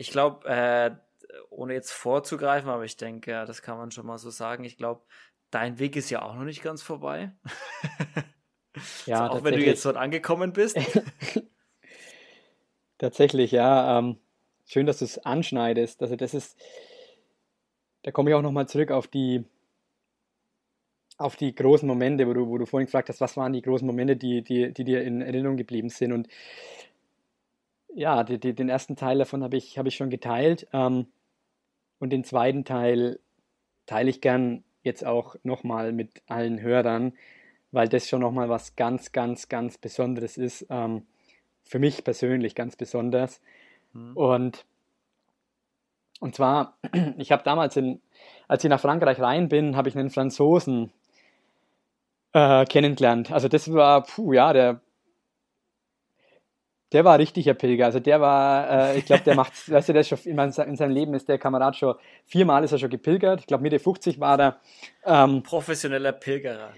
ich 0.00 0.10
glaube, 0.10 0.48
äh, 0.48 0.90
ohne 1.50 1.74
jetzt 1.74 1.92
vorzugreifen, 1.92 2.70
aber 2.70 2.84
ich 2.84 2.96
denke, 2.96 3.32
ja, 3.32 3.44
das 3.44 3.60
kann 3.60 3.76
man 3.76 3.90
schon 3.90 4.06
mal 4.06 4.16
so 4.16 4.30
sagen. 4.30 4.64
Ich 4.64 4.78
glaube, 4.78 5.02
dein 5.50 5.78
Weg 5.78 5.94
ist 5.94 6.08
ja 6.08 6.22
auch 6.22 6.34
noch 6.34 6.44
nicht 6.44 6.62
ganz 6.62 6.82
vorbei. 6.82 7.32
Ja, 9.04 9.24
also 9.24 9.40
auch 9.40 9.44
wenn 9.44 9.54
du 9.54 9.64
jetzt 9.64 9.84
dort 9.84 9.96
angekommen 9.96 10.52
bist. 10.52 10.78
tatsächlich, 12.98 13.50
ja. 13.50 13.98
Ähm, 13.98 14.16
schön, 14.64 14.86
dass 14.86 15.00
du 15.00 15.06
es 15.06 15.18
anschneidest. 15.18 16.00
Also 16.00 16.14
das 16.14 16.34
ist, 16.34 16.56
da 18.02 18.12
komme 18.12 18.30
ich 18.30 18.36
auch 18.36 18.42
nochmal 18.42 18.68
zurück 18.68 18.92
auf 18.92 19.08
die, 19.08 19.44
auf 21.18 21.34
die 21.34 21.52
großen 21.52 21.86
Momente, 21.86 22.28
wo 22.28 22.32
du, 22.32 22.46
wo 22.46 22.58
du 22.58 22.64
vorhin 22.64 22.86
gefragt 22.86 23.08
hast, 23.08 23.20
was 23.20 23.36
waren 23.36 23.52
die 23.52 23.60
großen 23.60 23.84
Momente, 23.84 24.16
die, 24.16 24.42
die, 24.42 24.72
die 24.72 24.84
dir 24.84 25.02
in 25.02 25.20
Erinnerung 25.20 25.56
geblieben 25.56 25.88
sind. 25.88 26.12
Und 26.12 26.28
ja, 27.94 28.24
die, 28.24 28.38
die, 28.38 28.54
den 28.54 28.68
ersten 28.68 28.96
Teil 28.96 29.18
davon 29.18 29.42
habe 29.42 29.56
ich, 29.56 29.78
hab 29.78 29.86
ich 29.86 29.96
schon 29.96 30.10
geteilt. 30.10 30.66
Ähm, 30.72 31.06
und 31.98 32.10
den 32.10 32.24
zweiten 32.24 32.64
Teil 32.64 33.20
teile 33.86 34.10
ich 34.10 34.20
gern 34.20 34.64
jetzt 34.82 35.04
auch 35.04 35.36
nochmal 35.42 35.92
mit 35.92 36.22
allen 36.26 36.60
Hörern, 36.60 37.12
weil 37.72 37.88
das 37.88 38.08
schon 38.08 38.20
nochmal 38.20 38.48
was 38.48 38.76
ganz, 38.76 39.12
ganz, 39.12 39.48
ganz 39.48 39.78
Besonderes 39.78 40.36
ist. 40.36 40.66
Ähm, 40.70 41.06
für 41.62 41.78
mich 41.78 42.02
persönlich 42.04 42.54
ganz 42.54 42.76
besonders. 42.76 43.40
Mhm. 43.92 44.16
Und, 44.16 44.64
und 46.20 46.34
zwar, 46.34 46.78
ich 47.18 47.32
habe 47.32 47.42
damals, 47.42 47.76
in, 47.76 48.00
als 48.48 48.64
ich 48.64 48.70
nach 48.70 48.80
Frankreich 48.80 49.20
rein 49.20 49.48
bin, 49.48 49.76
habe 49.76 49.88
ich 49.88 49.96
einen 49.96 50.10
Franzosen 50.10 50.90
äh, 52.32 52.64
kennengelernt. 52.64 53.30
Also 53.30 53.48
das 53.48 53.72
war, 53.72 54.04
puh, 54.04 54.32
ja, 54.32 54.52
der 54.52 54.80
der 56.92 57.04
war 57.04 57.18
richtiger 57.18 57.54
Pilger. 57.54 57.86
Also 57.86 58.00
der 58.00 58.20
war, 58.20 58.92
äh, 58.92 58.98
ich 58.98 59.04
glaube, 59.04 59.22
der 59.22 59.34
macht, 59.34 59.52
weißt 59.70 59.88
du, 59.88 59.92
der 59.92 60.00
ist 60.00 60.08
schon 60.08 60.18
in, 60.24 60.38
in, 60.38 60.76
seinem 60.76 60.90
Leben 60.90 61.14
ist 61.14 61.28
der 61.28 61.38
Kamerad 61.38 61.76
schon 61.76 61.94
viermal 62.24 62.64
ist 62.64 62.72
er 62.72 62.78
schon 62.78 62.90
gepilgert. 62.90 63.40
Ich 63.40 63.46
glaube, 63.46 63.62
Mitte 63.62 63.78
50 63.78 64.20
war 64.20 64.38
er. 64.38 64.60
Ähm, 65.04 65.42
Professioneller 65.42 66.12
Pilgerer. 66.12 66.70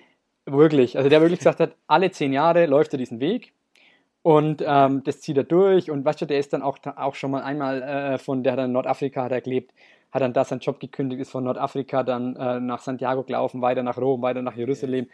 Wirklich. 0.45 0.97
Also 0.97 1.09
der 1.09 1.21
wirklich 1.21 1.39
gesagt 1.39 1.61
hat, 1.61 1.77
alle 1.87 2.11
zehn 2.11 2.33
Jahre 2.33 2.67
läuft 2.67 2.93
er 2.93 2.99
diesen 2.99 3.21
Weg. 3.21 3.53
Und 4.23 4.63
ähm, 4.65 5.03
das 5.05 5.21
zieht 5.21 5.37
er 5.37 5.45
durch. 5.45 5.91
Und 5.91 6.05
weißt 6.05 6.21
du, 6.21 6.27
der 6.27 6.39
ist 6.39 6.53
dann 6.53 6.63
auch, 6.63 6.79
auch 6.97 7.15
schon 7.15 7.31
mal 7.31 7.43
einmal 7.43 7.83
äh, 7.83 8.19
von, 8.19 8.43
der 8.43 8.53
hat 8.53 8.61
in 8.61 8.73
Nordafrika 8.73 9.25
hat 9.25 9.33
er 9.33 9.41
gelebt, 9.41 9.73
hat 10.13 10.23
dann 10.23 10.33
da 10.33 10.45
seinen 10.45 10.61
Job 10.61 10.79
gekündigt, 10.79 11.23
ist 11.23 11.31
von 11.31 11.45
Nordafrika 11.45 12.03
dann 12.03 12.37
äh, 12.37 12.61
nach 12.61 12.81
Santiago 12.81 13.25
gelaufen, 13.25 13.63
weiter 13.63 13.83
nach 13.83 13.99
Rom, 13.99 14.23
weiter 14.23 14.43
nach 14.43 14.55
Jerusalem. 14.55 15.09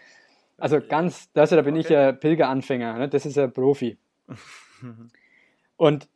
Also 0.59 0.81
ganz, 0.87 1.33
das, 1.33 1.51
da 1.51 1.63
bin 1.63 1.75
okay. 1.75 1.81
ich 1.81 1.89
ja 1.89 2.13
Pilgeranfänger, 2.13 2.99
ne? 2.99 3.09
das 3.09 3.25
ist 3.25 3.39
ein 3.39 3.53
Profi. 3.53 3.97
Und 5.77 6.09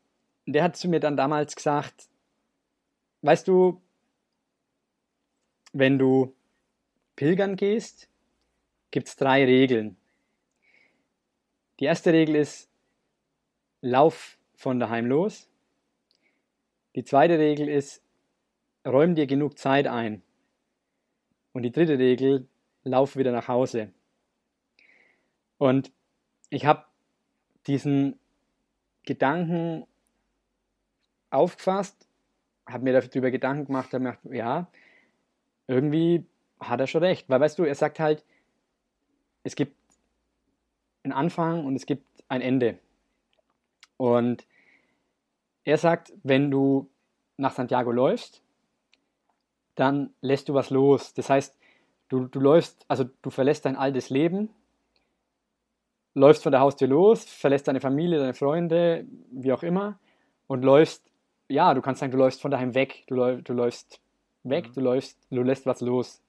der 0.47 0.65
hat 0.65 0.77
zu 0.77 0.89
mir 0.89 1.01
dann 1.01 1.17
damals 1.17 1.55
gesagt, 1.55 2.09
weißt 3.23 3.47
du, 3.47 3.81
wenn 5.73 5.99
du 5.99 6.35
pilgern 7.17 7.57
gehst, 7.57 8.09
gibt 8.91 9.09
es 9.09 9.17
drei 9.17 9.45
Regeln. 9.45 9.97
Die 11.81 11.85
erste 11.85 12.13
Regel 12.13 12.37
ist, 12.37 12.69
lauf 13.81 14.39
von 14.55 14.79
daheim 14.79 15.07
los. 15.07 15.49
Die 16.95 17.05
zweite 17.05 17.39
Regel 17.39 17.69
ist, 17.69 18.03
räum 18.87 19.15
dir 19.15 19.27
genug 19.27 19.59
Zeit 19.59 19.87
ein. 19.87 20.23
Und 21.53 21.63
die 21.63 21.73
dritte 21.73 21.99
Regel, 21.99 22.49
lauf 22.85 23.17
wieder 23.17 23.33
nach 23.33 23.49
Hause. 23.49 23.93
Und 25.59 25.93
ich 26.51 26.67
habe 26.67 26.85
diesen 27.67 28.19
Gedanken 29.05 29.87
aufgefasst, 31.31 32.09
habe 32.67 32.85
mir 32.85 33.01
darüber 33.01 33.31
Gedanken 33.31 33.67
gemacht, 33.67 33.93
habe 33.93 34.05
mir 34.05 34.11
gedacht, 34.13 34.35
ja, 34.35 34.71
irgendwie 35.67 36.27
hat 36.61 36.81
er 36.81 36.87
schon 36.87 37.03
recht. 37.03 37.29
Weil 37.29 37.41
weißt 37.41 37.59
du, 37.59 37.65
er 37.65 37.75
sagt 37.75 37.99
halt, 37.99 38.25
es 39.43 39.57
gibt 39.57 39.77
einen 41.03 41.13
Anfang 41.13 41.65
und 41.65 41.75
es 41.75 41.87
gibt 41.87 42.07
ein 42.29 42.41
Ende. 42.41 42.79
Und 43.97 44.47
er 45.65 45.79
sagt, 45.79 46.13
wenn 46.23 46.51
du 46.51 46.91
nach 47.37 47.55
Santiago 47.55 47.91
läufst, 47.91 48.43
dann 49.75 50.13
lässt 50.21 50.49
du 50.49 50.55
was 50.55 50.71
los. 50.71 51.15
Das 51.15 51.31
heißt, 51.31 51.59
du, 52.09 52.27
du 52.27 52.41
läufst, 52.41 52.85
also 52.89 53.05
du 53.23 53.31
verlässt 53.31 53.65
dein 53.65 53.77
altes 53.77 54.11
Leben 54.11 54.51
läufst 56.15 56.43
von 56.43 56.53
der 56.53 56.61
Haustür 56.61 56.89
los, 56.89 57.25
verlässt 57.25 57.69
deine 57.69 57.81
Familie, 57.81 58.19
deine 58.19 58.35
Freunde, 58.35 59.07
wie 59.31 59.53
auch 59.53 59.63
immer, 59.63 59.99
und 60.47 60.63
läufst, 60.65 61.05
ja, 61.49 61.75
du 61.75 61.81
kannst 61.81 62.01
sagen, 62.01 62.13
du 62.13 62.19
läufst 62.19 62.41
von 62.41 62.51
daheim 62.51 62.75
weg, 62.75 63.05
du, 63.07 63.15
läuf, 63.15 63.43
du 63.43 63.53
läufst 63.53 64.01
weg, 64.43 64.69
mhm. 64.69 64.73
du 64.75 64.81
läufst, 64.81 65.19
du 65.31 65.43
lässt 65.43 65.67
was 65.67 65.81
los. 65.81 66.23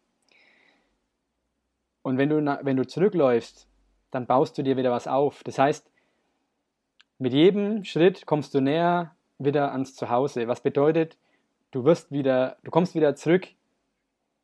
Und 2.02 2.18
wenn 2.18 2.30
du, 2.30 2.38
wenn 2.64 2.78
du 2.78 2.86
zurückläufst, 2.86 3.68
dann 4.12 4.26
baust 4.26 4.58
du 4.58 4.64
dir 4.64 4.78
wieder 4.78 4.92
was 4.92 5.08
auf. 5.08 5.44
Das 5.44 5.58
heißt, 5.58 5.90
mit 7.18 7.34
jedem 7.34 7.84
Schritt 7.86 8.26
kommst 8.26 8.54
du 8.54 8.62
näher 8.62 9.16
wieder 9.40 9.72
ans 9.72 9.96
Zuhause. 9.96 10.48
Was 10.48 10.62
bedeutet, 10.62 11.18
du 11.72 11.86
wirst 11.86 12.12
wieder, 12.12 12.58
du 12.64 12.72
kommst 12.72 12.96
wieder 12.96 13.16
zurück 13.16 13.48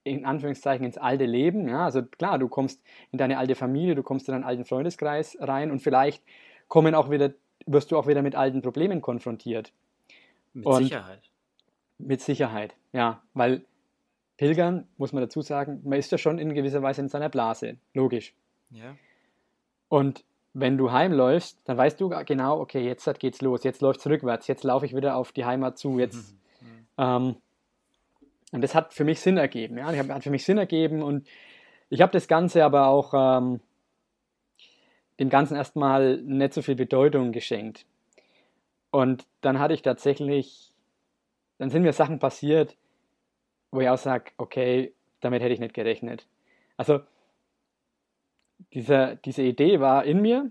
in 0.03 0.25
Anführungszeichen 0.25 0.85
ins 0.85 0.97
alte 0.97 1.25
Leben. 1.25 1.67
Ja? 1.67 1.85
Also 1.85 2.03
klar, 2.03 2.39
du 2.39 2.47
kommst 2.47 2.81
in 3.11 3.17
deine 3.17 3.37
alte 3.37 3.55
Familie, 3.55 3.95
du 3.95 4.03
kommst 4.03 4.27
in 4.27 4.33
deinen 4.33 4.43
alten 4.43 4.65
Freundeskreis 4.65 5.37
rein 5.39 5.71
und 5.71 5.81
vielleicht 5.81 6.23
kommen 6.67 6.95
auch 6.95 7.09
wieder, 7.09 7.31
wirst 7.65 7.91
du 7.91 7.97
auch 7.97 8.07
wieder 8.07 8.21
mit 8.21 8.35
alten 8.35 8.61
Problemen 8.61 9.01
konfrontiert. 9.01 9.73
Mit 10.53 10.65
und 10.65 10.83
Sicherheit. 10.83 11.21
Mit 11.97 12.21
Sicherheit, 12.21 12.75
ja, 12.93 13.21
weil 13.33 13.65
Pilgern, 14.37 14.87
muss 14.97 15.11
man 15.11 15.21
dazu 15.21 15.41
sagen, 15.41 15.81
man 15.83 15.99
ist 15.99 16.11
ja 16.13 16.17
schon 16.17 16.39
in 16.39 16.53
gewisser 16.53 16.81
Weise 16.81 17.01
in 17.01 17.09
seiner 17.09 17.27
Blase, 17.27 17.75
logisch. 17.93 18.33
Ja. 18.69 18.95
Und 19.89 20.23
wenn 20.53 20.77
du 20.77 20.91
heimläufst, 20.91 21.59
dann 21.65 21.77
weißt 21.77 21.99
du 21.99 22.09
genau, 22.25 22.59
okay, 22.59 22.85
jetzt 22.85 23.07
geht's 23.19 23.41
los, 23.41 23.63
jetzt 23.63 23.81
läuft 23.81 23.99
es 23.99 24.07
rückwärts, 24.07 24.47
jetzt 24.47 24.63
laufe 24.63 24.85
ich 24.85 24.95
wieder 24.95 25.17
auf 25.17 25.33
die 25.33 25.43
Heimat 25.45 25.77
zu, 25.77 25.99
jetzt 25.99 26.35
mhm. 26.61 26.87
ähm, 26.97 27.35
und 28.51 28.61
das 28.61 28.75
hat 28.75 28.93
für 28.93 29.03
mich 29.03 29.19
Sinn 29.19 29.37
ergeben. 29.37 29.77
Ja? 29.77 29.91
Das 29.91 30.07
hat 30.07 30.23
für 30.23 30.31
mich 30.31 30.45
Sinn 30.45 30.57
ergeben 30.57 31.01
und 31.01 31.27
ich 31.89 32.01
habe 32.01 32.11
das 32.11 32.27
Ganze 32.27 32.63
aber 32.63 32.87
auch 32.87 33.13
ähm, 33.13 33.59
dem 35.19 35.29
Ganzen 35.29 35.55
erstmal 35.55 36.17
nicht 36.17 36.53
so 36.53 36.61
viel 36.61 36.75
Bedeutung 36.75 37.31
geschenkt. 37.31 37.85
Und 38.91 39.27
dann 39.41 39.59
hatte 39.59 39.73
ich 39.73 39.81
tatsächlich, 39.81 40.71
dann 41.57 41.69
sind 41.69 41.83
mir 41.83 41.93
Sachen 41.93 42.19
passiert, 42.19 42.75
wo 43.71 43.81
ich 43.81 43.89
auch 43.89 43.97
sage, 43.97 44.31
okay, 44.37 44.93
damit 45.19 45.41
hätte 45.41 45.53
ich 45.53 45.59
nicht 45.59 45.73
gerechnet. 45.73 46.25
Also 46.77 47.01
diese, 48.73 49.19
diese 49.25 49.43
Idee 49.43 49.79
war 49.79 50.05
in 50.05 50.21
mir 50.21 50.49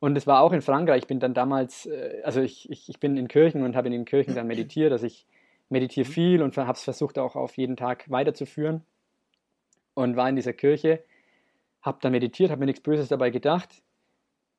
und 0.00 0.16
es 0.16 0.26
war 0.26 0.40
auch 0.40 0.52
in 0.52 0.62
Frankreich. 0.62 1.02
Ich 1.02 1.06
bin 1.06 1.20
dann 1.20 1.34
damals, 1.34 1.86
äh, 1.86 2.22
also 2.24 2.40
ich, 2.40 2.70
ich, 2.70 2.88
ich 2.88 2.98
bin 2.98 3.16
in 3.16 3.28
Kirchen 3.28 3.62
und 3.62 3.76
habe 3.76 3.88
in 3.88 3.92
den 3.92 4.04
Kirchen 4.04 4.34
dann 4.34 4.46
meditiert, 4.46 4.92
dass 4.92 5.02
ich 5.02 5.26
meditiere 5.68 6.06
viel 6.06 6.42
und 6.42 6.56
habe 6.56 6.72
es 6.72 6.82
versucht 6.82 7.18
auch 7.18 7.36
auf 7.36 7.56
jeden 7.56 7.76
Tag 7.76 8.10
weiterzuführen 8.10 8.84
und 9.94 10.16
war 10.16 10.28
in 10.28 10.36
dieser 10.36 10.52
Kirche, 10.52 11.04
habe 11.82 11.98
dann 12.00 12.12
meditiert, 12.12 12.50
habe 12.50 12.60
mir 12.60 12.66
nichts 12.66 12.82
Böses 12.82 13.08
dabei 13.08 13.30
gedacht 13.30 13.82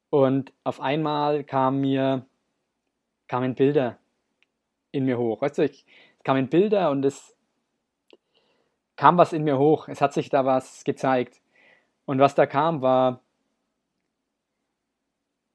und 0.09 0.53
auf 0.63 0.79
einmal 0.79 1.43
kam 1.43 1.81
mir, 1.81 2.25
kamen 3.27 3.55
Bilder 3.55 3.99
in 4.91 5.05
mir 5.05 5.17
hoch. 5.17 5.41
Weißt 5.41 5.57
du, 5.57 5.63
ich, 5.63 5.85
es 6.17 6.23
kamen 6.23 6.49
Bilder 6.49 6.89
und 6.91 7.03
es 7.03 7.35
kam 8.95 9.17
was 9.17 9.33
in 9.33 9.43
mir 9.43 9.57
hoch. 9.57 9.87
Es 9.87 10.01
hat 10.01 10.13
sich 10.13 10.29
da 10.29 10.45
was 10.45 10.83
gezeigt. 10.83 11.41
Und 12.05 12.19
was 12.19 12.35
da 12.35 12.45
kam, 12.45 12.81
war 12.81 13.21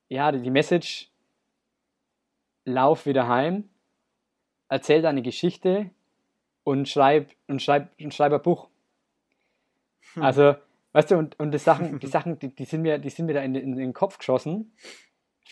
ja 0.08 0.32
die 0.32 0.50
Message, 0.50 1.10
lauf 2.64 3.06
wieder 3.06 3.28
heim 3.28 3.70
erzähl 4.70 5.02
deine 5.02 5.20
Geschichte 5.20 5.90
und 6.64 6.88
schreib, 6.88 7.30
und 7.48 7.60
schreib, 7.60 7.90
und 8.00 8.14
schreib 8.14 8.32
ein 8.32 8.40
Buch. 8.40 8.68
Hm. 10.14 10.22
Also, 10.22 10.54
weißt 10.92 11.10
du, 11.10 11.18
und, 11.18 11.38
und 11.38 11.52
die 11.52 11.58
Sachen, 11.58 11.98
die 11.98 12.06
Sachen, 12.06 12.38
die, 12.38 12.54
die, 12.54 12.64
sind 12.64 12.82
mir, 12.82 12.98
die 12.98 13.10
sind 13.10 13.26
mir 13.26 13.34
da 13.34 13.42
in, 13.42 13.54
in, 13.54 13.72
in, 13.72 13.78
den 13.78 13.92
Kopf 13.92 14.18
geschossen. 14.18 14.72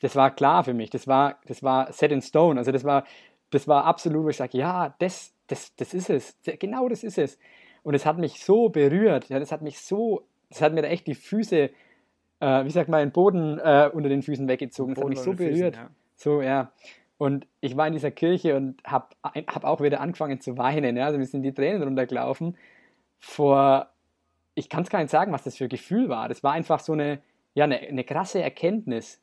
Das 0.01 0.17
war 0.17 0.35
klar 0.35 0.65
für 0.65 0.73
mich. 0.73 0.91
Das 0.91 1.07
war, 1.07 1.39
das 1.47 1.63
war 1.63 1.93
set 1.93 2.13
in 2.13 2.23
stone. 2.23 2.59
Also 2.59 2.71
das 2.73 2.85
war, 2.85 3.05
das 3.51 3.67
war 3.67 3.85
absolut, 3.85 4.25
wo 4.25 4.29
ich 4.29 4.37
sage, 4.37 4.57
ja, 4.57 4.95
das, 5.01 5.35
das, 5.49 5.75
das 5.75 5.93
ist 5.93 6.09
es. 6.09 6.39
Genau 6.59 6.89
das 6.89 7.03
ist 7.03 7.19
es. 7.19 7.39
Und 7.83 7.95
es 7.95 8.07
hat 8.07 8.19
mich 8.19 8.45
so 8.45 8.69
berührt. 8.69 9.29
Ja, 9.29 9.41
das 9.41 9.51
hat 9.51 9.63
mich 9.63 9.81
so, 9.81 10.29
das 10.49 10.63
hat 10.63 10.73
mir 10.73 10.83
da 10.83 10.89
echt 10.89 11.09
die 11.09 11.15
Füße, 11.15 11.71
äh, 12.41 12.65
wie 12.65 12.71
sagt 12.71 12.89
man, 12.89 13.01
den 13.01 13.13
Boden 13.13 13.59
äh, 13.59 13.91
unter 13.93 14.09
den 14.09 14.23
Füßen 14.23 14.47
weggezogen. 14.47 14.95
Das 14.95 15.03
hat 15.03 15.09
mich 15.09 15.21
so 15.21 15.33
berührt. 15.33 15.75
Füßen, 15.75 15.89
ja. 15.89 15.91
So, 16.15 16.43
ja. 16.43 16.73
Und 17.19 17.47
ich 17.61 17.77
war 17.77 17.87
in 17.89 17.93
dieser 17.93 18.13
Kirche 18.13 18.57
und 18.57 18.81
habe 18.85 19.09
hab 19.25 19.65
auch 19.65 19.81
wieder 19.81 20.01
angefangen 20.01 20.41
zu 20.41 20.57
weinen. 20.57 20.97
Ja? 20.97 21.07
Also 21.07 21.19
mir 21.19 21.27
sind 21.27 21.43
die 21.43 21.53
Tränen 21.53 21.83
runtergelaufen. 21.83 22.57
Vor, 23.19 23.89
ich 24.55 24.69
kann 24.69 24.85
es 24.85 24.91
gar 24.91 25.01
nicht 25.01 25.11
sagen, 25.11 25.33
was 25.33 25.43
das 25.43 25.57
für 25.57 25.65
ein 25.65 25.71
Gefühl 25.71 26.09
war. 26.09 26.29
Das 26.29 26.45
war 26.45 26.53
einfach 26.53 26.79
so 26.79 26.93
eine, 26.93 27.21
ja, 27.55 27.65
eine, 27.65 27.81
eine 27.81 28.05
krasse 28.05 28.41
Erkenntnis. 28.41 29.21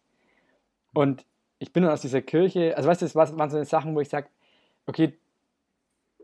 Und 0.94 1.26
ich 1.60 1.72
bin 1.72 1.84
dann 1.84 1.94
aus 1.94 2.02
dieser 2.02 2.22
Kirche, 2.22 2.76
also 2.76 2.90
weißt 2.90 3.02
du, 3.02 3.06
das 3.06 3.16
waren 3.16 3.50
so 3.50 3.58
eine 3.58 3.66
Sachen, 3.66 3.96
wo 3.96 4.02
ich 4.02 4.10
sage, 4.10 4.28
okay, 4.86 5.18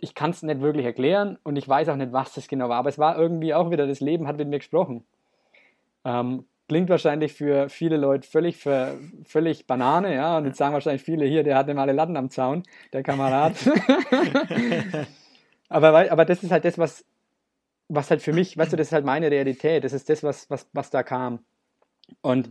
ich 0.02 0.16
kann 0.16 0.32
es 0.32 0.44
nicht 0.44 0.62
wirklich 0.62 0.86
erklären 0.86 1.38
und 1.44 1.56
ich 1.56 1.68
weiß 1.68 1.88
auch 1.90 1.96
nicht, 1.96 2.12
was 2.12 2.34
das 2.34 2.48
genau 2.48 2.70
war, 2.70 2.78
aber 2.78 2.90
es 2.90 2.98
war 2.98 3.18
irgendwie 3.18 3.54
auch 3.54 3.70
wieder, 3.70 3.88
das 3.88 4.00
Leben 4.00 4.28
hat 4.28 4.38
mit 4.38 4.48
mir 4.48 4.58
gesprochen. 4.58 5.06
Ähm, 6.04 6.46
klingt 6.72 6.90
wahrscheinlich 6.90 7.34
für 7.34 7.68
viele 7.68 7.98
Leute 7.98 8.26
völlig, 8.26 8.56
für, 8.56 8.98
völlig 9.26 9.68
Banane, 9.68 10.16
ja, 10.16 10.38
und 10.38 10.46
jetzt 10.46 10.58
sagen 10.58 10.74
wahrscheinlich 10.74 11.04
viele 11.04 11.26
hier, 11.26 11.44
der 11.44 11.58
hat 11.58 11.68
immer 11.68 11.82
alle 11.82 11.92
Latten 11.92 12.16
am 12.16 12.30
Zaun, 12.30 12.64
der 12.94 13.04
Kamerad. 13.04 13.56
aber, 15.68 16.10
aber 16.10 16.24
das 16.24 16.44
ist 16.44 16.50
halt 16.50 16.64
das, 16.64 16.78
was, 16.78 17.04
was 17.90 18.10
halt 18.10 18.22
für 18.22 18.32
mich, 18.32 18.58
weißt 18.58 18.72
du, 18.72 18.78
das 18.78 18.88
ist 18.88 18.94
halt 18.94 19.04
meine 19.04 19.30
Realität, 19.30 19.84
das 19.84 19.92
ist 19.92 20.08
das, 20.08 20.24
was, 20.24 20.50
was, 20.50 20.66
was 20.72 20.90
da 20.90 21.04
kam. 21.04 21.40
Und 22.22 22.50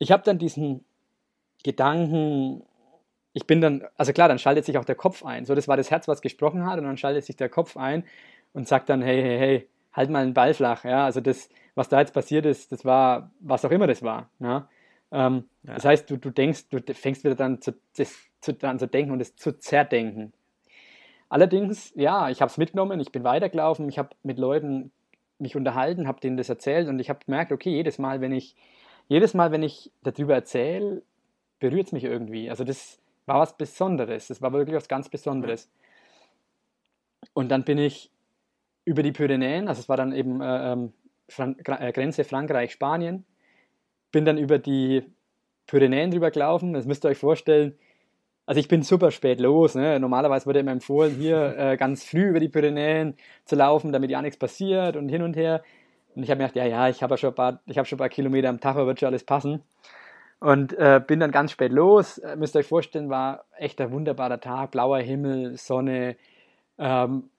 ich 0.00 0.10
habe 0.10 0.24
dann 0.24 0.38
diesen 0.38 0.84
Gedanken, 1.62 2.64
ich 3.34 3.46
bin 3.46 3.60
dann, 3.60 3.84
also 3.96 4.12
klar, 4.12 4.26
dann 4.26 4.40
schaltet 4.40 4.64
sich 4.64 4.78
auch 4.78 4.84
der 4.84 4.96
Kopf 4.96 5.24
ein. 5.24 5.44
So, 5.44 5.54
das 5.54 5.68
war 5.68 5.76
das 5.76 5.92
Herz, 5.92 6.08
was 6.08 6.22
gesprochen 6.22 6.66
hat, 6.66 6.76
und 6.80 6.86
dann 6.86 6.96
schaltet 6.96 7.24
sich 7.24 7.36
der 7.36 7.48
Kopf 7.48 7.76
ein 7.76 8.02
und 8.52 8.66
sagt 8.66 8.88
dann, 8.88 9.00
hey, 9.00 9.22
hey, 9.22 9.38
hey, 9.38 9.68
halt 9.92 10.10
mal 10.10 10.24
einen 10.24 10.34
Ball 10.34 10.54
flach. 10.54 10.82
Ja, 10.82 11.04
also 11.04 11.20
das, 11.20 11.48
was 11.74 11.88
da 11.88 12.00
jetzt 12.00 12.14
passiert 12.14 12.46
ist, 12.46 12.72
das 12.72 12.84
war, 12.84 13.30
was 13.40 13.64
auch 13.64 13.70
immer 13.70 13.86
das 13.86 14.02
war. 14.02 14.28
Ja? 14.40 14.68
Ähm, 15.10 15.44
ja. 15.62 15.74
Das 15.74 15.84
heißt, 15.84 16.10
du, 16.10 16.16
du 16.16 16.30
denkst, 16.30 16.68
du 16.68 16.80
fängst 16.94 17.24
wieder 17.24 17.34
dann 17.34 17.60
zu, 17.60 17.74
das, 17.96 18.14
zu, 18.40 18.52
dann 18.52 18.78
zu 18.78 18.86
denken 18.86 19.12
und 19.12 19.20
es 19.20 19.36
zu 19.36 19.58
zerdenken. 19.58 20.32
Allerdings, 21.28 21.92
ja, 21.96 22.28
ich 22.28 22.42
habe 22.42 22.50
es 22.50 22.58
mitgenommen, 22.58 23.00
ich 23.00 23.10
bin 23.10 23.24
weitergelaufen, 23.24 23.88
ich 23.88 23.98
habe 23.98 24.10
mit 24.22 24.38
Leuten 24.38 24.92
mich 25.38 25.56
unterhalten, 25.56 26.06
habe 26.06 26.20
denen 26.20 26.36
das 26.36 26.48
erzählt 26.48 26.88
und 26.88 26.98
ich 26.98 27.08
habe 27.08 27.24
gemerkt, 27.24 27.52
okay, 27.52 27.70
jedes 27.70 27.98
Mal, 27.98 28.20
wenn 28.20 28.32
ich, 28.32 28.54
jedes 29.08 29.32
Mal, 29.32 29.50
wenn 29.50 29.62
ich 29.62 29.90
darüber 30.02 30.34
erzähle, 30.34 31.02
berührt 31.58 31.86
es 31.86 31.92
mich 31.92 32.04
irgendwie. 32.04 32.50
Also 32.50 32.64
das 32.64 32.98
war 33.24 33.38
was 33.38 33.56
Besonderes, 33.56 34.28
das 34.28 34.42
war 34.42 34.52
wirklich 34.52 34.76
was 34.76 34.88
ganz 34.88 35.08
Besonderes. 35.08 35.70
Und 37.32 37.48
dann 37.50 37.64
bin 37.64 37.78
ich 37.78 38.10
über 38.84 39.02
die 39.02 39.12
Pyrenäen, 39.12 39.68
also 39.68 39.80
es 39.80 39.88
war 39.88 39.96
dann 39.96 40.12
eben 40.12 40.40
äh, 40.40 40.72
ähm, 40.72 40.92
Fran 41.32 41.56
äh, 41.64 41.92
Grenze 41.92 42.24
Frankreich-Spanien, 42.24 43.24
bin 44.10 44.24
dann 44.24 44.38
über 44.38 44.58
die 44.58 45.04
Pyrenäen 45.66 46.10
drüber 46.10 46.30
gelaufen. 46.30 46.72
Das 46.72 46.86
müsst 46.86 47.04
ihr 47.04 47.08
euch 47.08 47.18
vorstellen. 47.18 47.78
Also 48.44 48.60
ich 48.60 48.68
bin 48.68 48.82
super 48.82 49.10
spät 49.10 49.40
los. 49.40 49.74
Ne? 49.74 49.98
Normalerweise 50.00 50.46
wurde 50.46 50.62
mir 50.62 50.72
empfohlen, 50.72 51.14
hier 51.14 51.56
äh, 51.58 51.76
ganz 51.76 52.04
früh 52.04 52.28
über 52.28 52.40
die 52.40 52.48
Pyrenäen 52.48 53.16
zu 53.44 53.56
laufen, 53.56 53.92
damit 53.92 54.10
ja 54.10 54.20
nichts 54.20 54.38
passiert 54.38 54.96
und 54.96 55.08
hin 55.08 55.22
und 55.22 55.36
her. 55.36 55.62
Und 56.14 56.24
ich 56.24 56.30
habe 56.30 56.38
mir 56.38 56.48
gedacht, 56.48 56.56
ja, 56.56 56.66
ja, 56.66 56.88
ich 56.88 57.02
habe 57.02 57.14
ja 57.14 57.16
schon 57.16 57.30
ein 57.30 57.34
paar, 57.34 57.60
ich 57.66 57.78
habe 57.78 57.86
schon 57.86 57.96
ein 57.96 58.00
paar 58.00 58.08
Kilometer 58.08 58.48
am 58.48 58.60
Tacho, 58.60 58.86
wird 58.86 59.00
schon 59.00 59.06
alles 59.06 59.24
passen. 59.24 59.62
Und 60.40 60.72
äh, 60.74 61.00
bin 61.06 61.20
dann 61.20 61.30
ganz 61.30 61.52
spät 61.52 61.72
los. 61.72 62.18
Äh, 62.18 62.36
müsst 62.36 62.56
ihr 62.56 62.58
euch 62.58 62.66
vorstellen, 62.66 63.08
war 63.08 63.44
echt 63.56 63.80
ein 63.80 63.92
wunderbarer 63.92 64.40
Tag, 64.40 64.72
blauer 64.72 64.98
Himmel, 64.98 65.56
Sonne, 65.56 66.16
ähm, 66.78 67.30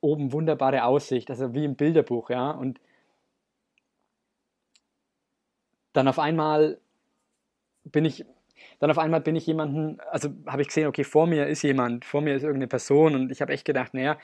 oben 0.00 0.32
wunderbare 0.32 0.84
Aussicht, 0.84 1.30
also 1.30 1.54
wie 1.54 1.64
im 1.64 1.74
Bilderbuch, 1.74 2.30
ja. 2.30 2.50
Und 2.52 2.80
dann 5.92 6.08
auf 6.08 6.18
einmal 6.18 6.78
bin 7.84 8.04
ich, 8.04 8.24
dann 8.78 8.90
auf 8.90 8.98
einmal 8.98 9.20
bin 9.20 9.36
ich 9.36 9.46
jemanden, 9.46 10.00
also 10.10 10.30
habe 10.46 10.62
ich 10.62 10.68
gesehen, 10.68 10.86
okay, 10.86 11.04
vor 11.04 11.26
mir 11.26 11.46
ist 11.46 11.62
jemand, 11.62 12.04
vor 12.04 12.20
mir 12.20 12.34
ist 12.34 12.42
irgendeine 12.42 12.68
Person 12.68 13.14
und 13.14 13.32
ich 13.32 13.40
habe 13.40 13.52
echt 13.52 13.64
gedacht, 13.64 13.94
naja, 13.94 14.18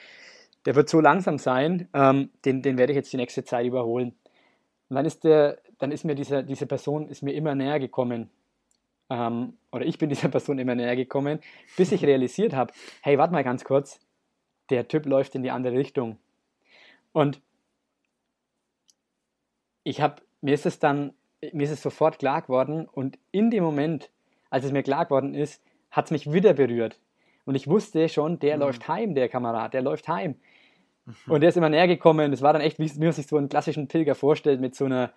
der 0.64 0.74
wird 0.74 0.88
so 0.88 1.00
langsam 1.00 1.38
sein, 1.38 1.88
ähm, 1.94 2.30
den, 2.44 2.62
den 2.62 2.78
werde 2.78 2.92
ich 2.92 2.96
jetzt 2.96 3.12
die 3.12 3.16
nächste 3.16 3.44
Zeit 3.44 3.66
überholen. 3.66 4.14
Und 4.88 4.96
dann 4.96 5.04
ist 5.04 5.24
der, 5.24 5.58
dann 5.78 5.92
ist 5.92 6.04
mir 6.04 6.14
diese, 6.14 6.44
diese 6.44 6.66
Person 6.66 7.08
ist 7.08 7.22
mir 7.22 7.32
immer 7.32 7.54
näher 7.54 7.78
gekommen. 7.78 8.30
Ähm, 9.10 9.54
oder 9.72 9.86
ich 9.86 9.98
bin 9.98 10.08
dieser 10.10 10.28
Person 10.28 10.58
immer 10.58 10.74
näher 10.74 10.96
gekommen, 10.96 11.40
bis 11.76 11.92
ich 11.92 12.04
realisiert 12.04 12.54
habe, 12.54 12.72
hey, 13.02 13.18
warte 13.18 13.32
mal 13.32 13.44
ganz 13.44 13.64
kurz, 13.64 14.00
der 14.70 14.88
Typ 14.88 15.06
läuft 15.06 15.34
in 15.34 15.42
die 15.42 15.50
andere 15.50 15.76
Richtung. 15.76 16.18
Und 17.12 17.40
ich 19.84 20.00
habe, 20.00 20.22
mir 20.40 20.54
ist 20.54 20.66
es 20.66 20.78
dann, 20.78 21.14
mir 21.52 21.64
ist 21.64 21.70
es 21.70 21.82
sofort 21.82 22.18
klar 22.18 22.42
geworden 22.42 22.86
und 22.90 23.18
in 23.30 23.50
dem 23.50 23.64
Moment, 23.64 24.10
als 24.50 24.64
es 24.64 24.72
mir 24.72 24.82
klar 24.82 25.04
geworden 25.04 25.34
ist, 25.34 25.62
hat 25.90 26.06
es 26.06 26.10
mich 26.10 26.32
wieder 26.32 26.54
berührt. 26.54 26.98
Und 27.44 27.54
ich 27.54 27.66
wusste 27.66 28.08
schon, 28.08 28.38
der 28.38 28.56
mhm. 28.56 28.62
läuft 28.62 28.88
heim, 28.88 29.14
der 29.14 29.28
Kamerad, 29.28 29.72
der 29.72 29.82
läuft 29.82 30.08
heim. 30.08 30.36
Mhm. 31.06 31.32
Und 31.32 31.40
der 31.40 31.48
ist 31.48 31.56
immer 31.56 31.70
näher 31.70 31.88
gekommen. 31.88 32.30
Das 32.30 32.42
war 32.42 32.52
dann 32.52 32.62
echt, 32.62 32.78
wie 32.78 32.90
man 32.98 33.12
sich 33.12 33.26
so 33.26 33.36
einen 33.36 33.48
klassischen 33.48 33.88
Pilger 33.88 34.14
vorstellt, 34.14 34.60
mit 34.60 34.74
so 34.74 34.84
einer, 34.84 35.12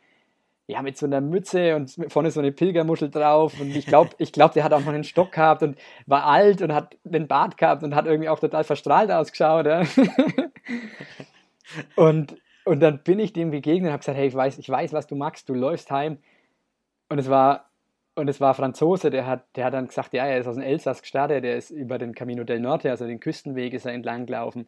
ja, 0.67 0.81
mit 0.81 0.97
so 0.97 1.05
einer 1.05 1.19
Mütze 1.19 1.75
und 1.75 1.93
vorne 2.07 2.31
so 2.31 2.39
eine 2.39 2.51
Pilgermuschel 2.51 3.09
drauf. 3.09 3.59
Und 3.59 3.75
ich 3.75 3.85
glaube, 3.85 4.11
ich 4.17 4.31
glaub, 4.31 4.53
der 4.53 4.63
hat 4.63 4.71
auch 4.73 4.79
noch 4.79 4.93
einen 4.93 5.03
Stock 5.03 5.33
gehabt 5.33 5.63
und 5.63 5.77
war 6.05 6.25
alt 6.25 6.61
und 6.61 6.73
hat 6.73 6.97
den 7.03 7.27
Bart 7.27 7.57
gehabt 7.57 7.83
und 7.83 7.95
hat 7.95 8.05
irgendwie 8.05 8.29
auch 8.29 8.39
total 8.39 8.63
verstrahlt 8.63 9.11
ausgeschaut. 9.11 9.65
Ja. 9.65 9.83
und, 11.95 12.37
und 12.65 12.79
dann 12.79 13.03
bin 13.03 13.19
ich 13.19 13.33
dem 13.33 13.51
begegnet 13.51 13.87
und 13.87 13.91
habe 13.91 13.99
gesagt, 13.99 14.17
hey, 14.17 14.27
ich 14.27 14.35
weiß, 14.35 14.57
ich 14.57 14.69
weiß, 14.69 14.93
was 14.93 15.07
du 15.07 15.15
magst, 15.15 15.49
du 15.49 15.53
läufst 15.53 15.91
heim. 15.91 16.17
Und 17.09 17.19
es 17.19 17.29
war, 17.29 17.69
und 18.15 18.27
es 18.27 18.39
war 18.39 18.53
Franzose, 18.53 19.09
der 19.09 19.25
hat, 19.25 19.45
der 19.55 19.65
hat 19.65 19.73
dann 19.73 19.87
gesagt, 19.87 20.13
ja, 20.13 20.25
er 20.25 20.39
ist 20.39 20.47
aus 20.47 20.55
dem 20.55 20.63
Elsass 20.63 21.01
gestartet, 21.01 21.43
der 21.43 21.57
ist 21.57 21.71
über 21.71 21.97
den 21.97 22.13
Camino 22.13 22.43
del 22.43 22.59
Norte, 22.59 22.89
also 22.89 23.05
den 23.05 23.19
Küstenweg, 23.19 23.73
ist 23.73 23.85
er 23.85 23.93
entlang 23.93 24.25
gelaufen 24.25 24.67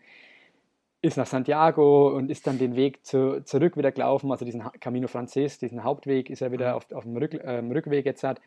ist 1.03 1.17
nach 1.17 1.27
Santiago 1.27 2.15
und 2.15 2.31
ist 2.31 2.47
dann 2.47 2.57
den 2.57 2.77
Weg 2.77 3.05
zu, 3.05 3.43
zurück 3.43 3.75
wieder 3.75 3.91
gelaufen, 3.91 4.31
also 4.31 4.45
diesen 4.45 4.63
Camino 4.79 5.09
Frances, 5.09 5.59
diesen 5.59 5.83
Hauptweg, 5.83 6.29
ist 6.29 6.41
er 6.41 6.53
wieder 6.53 6.69
mhm. 6.69 6.75
auf, 6.75 6.91
auf 6.93 7.03
dem 7.03 7.17
Rück, 7.17 7.33
äh, 7.33 7.59
Rückweg 7.59 8.05
jetzt 8.05 8.23
hat 8.23 8.39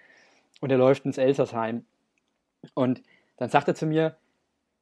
und 0.63 0.73
er 0.73 0.79
läuft 0.79 1.05
ins 1.05 1.19
Elsassheim. 1.19 1.85
Und 2.73 3.03
dann 3.37 3.51
sagt 3.51 3.69
er 3.69 3.75
zu 3.75 3.87
mir, 3.87 4.17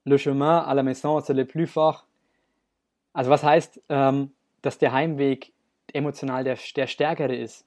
Le 0.04 0.18
chemin 0.18 0.60
à 0.60 0.72
la 0.74 0.82
maison, 0.84 1.18
c'est 1.18 1.34
le 1.34 1.44
plus 1.44 1.68
fort. 1.68 2.06
Also 3.12 3.30
was 3.30 3.42
heißt, 3.42 3.80
ähm, 3.88 4.30
dass 4.64 4.78
der 4.78 4.92
Heimweg 4.92 5.52
emotional 5.92 6.44
der, 6.44 6.58
der 6.76 6.86
stärkere 6.86 7.36
ist. 7.36 7.66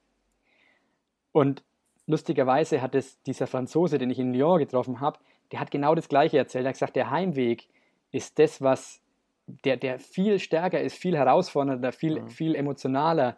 Und 1.32 1.64
lustigerweise 2.08 2.82
hat 2.82 2.96
es 2.96 3.22
dieser 3.24 3.46
Franzose, 3.46 4.00
den 4.00 4.10
ich 4.10 4.18
in 4.18 4.34
Lyon 4.34 4.58
getroffen 4.58 5.00
habe, 5.00 5.20
der 5.52 5.60
hat 5.60 5.72
genau 5.72 5.94
das 5.94 6.10
Gleiche 6.10 6.38
erzählt. 6.38 6.66
Er 6.66 6.70
hat 6.70 6.76
gesagt, 6.76 6.96
der 6.96 7.12
Heimweg 7.12 7.68
ist 8.12 8.40
das, 8.40 8.62
was 8.62 9.02
der, 9.46 9.78
der 9.78 10.00
viel 10.00 10.40
stärker 10.40 10.82
ist, 10.82 10.98
viel 10.98 11.16
herausfordernder, 11.16 11.92
viel, 11.92 12.22
mhm. 12.22 12.30
viel 12.30 12.56
emotionaler, 12.56 13.38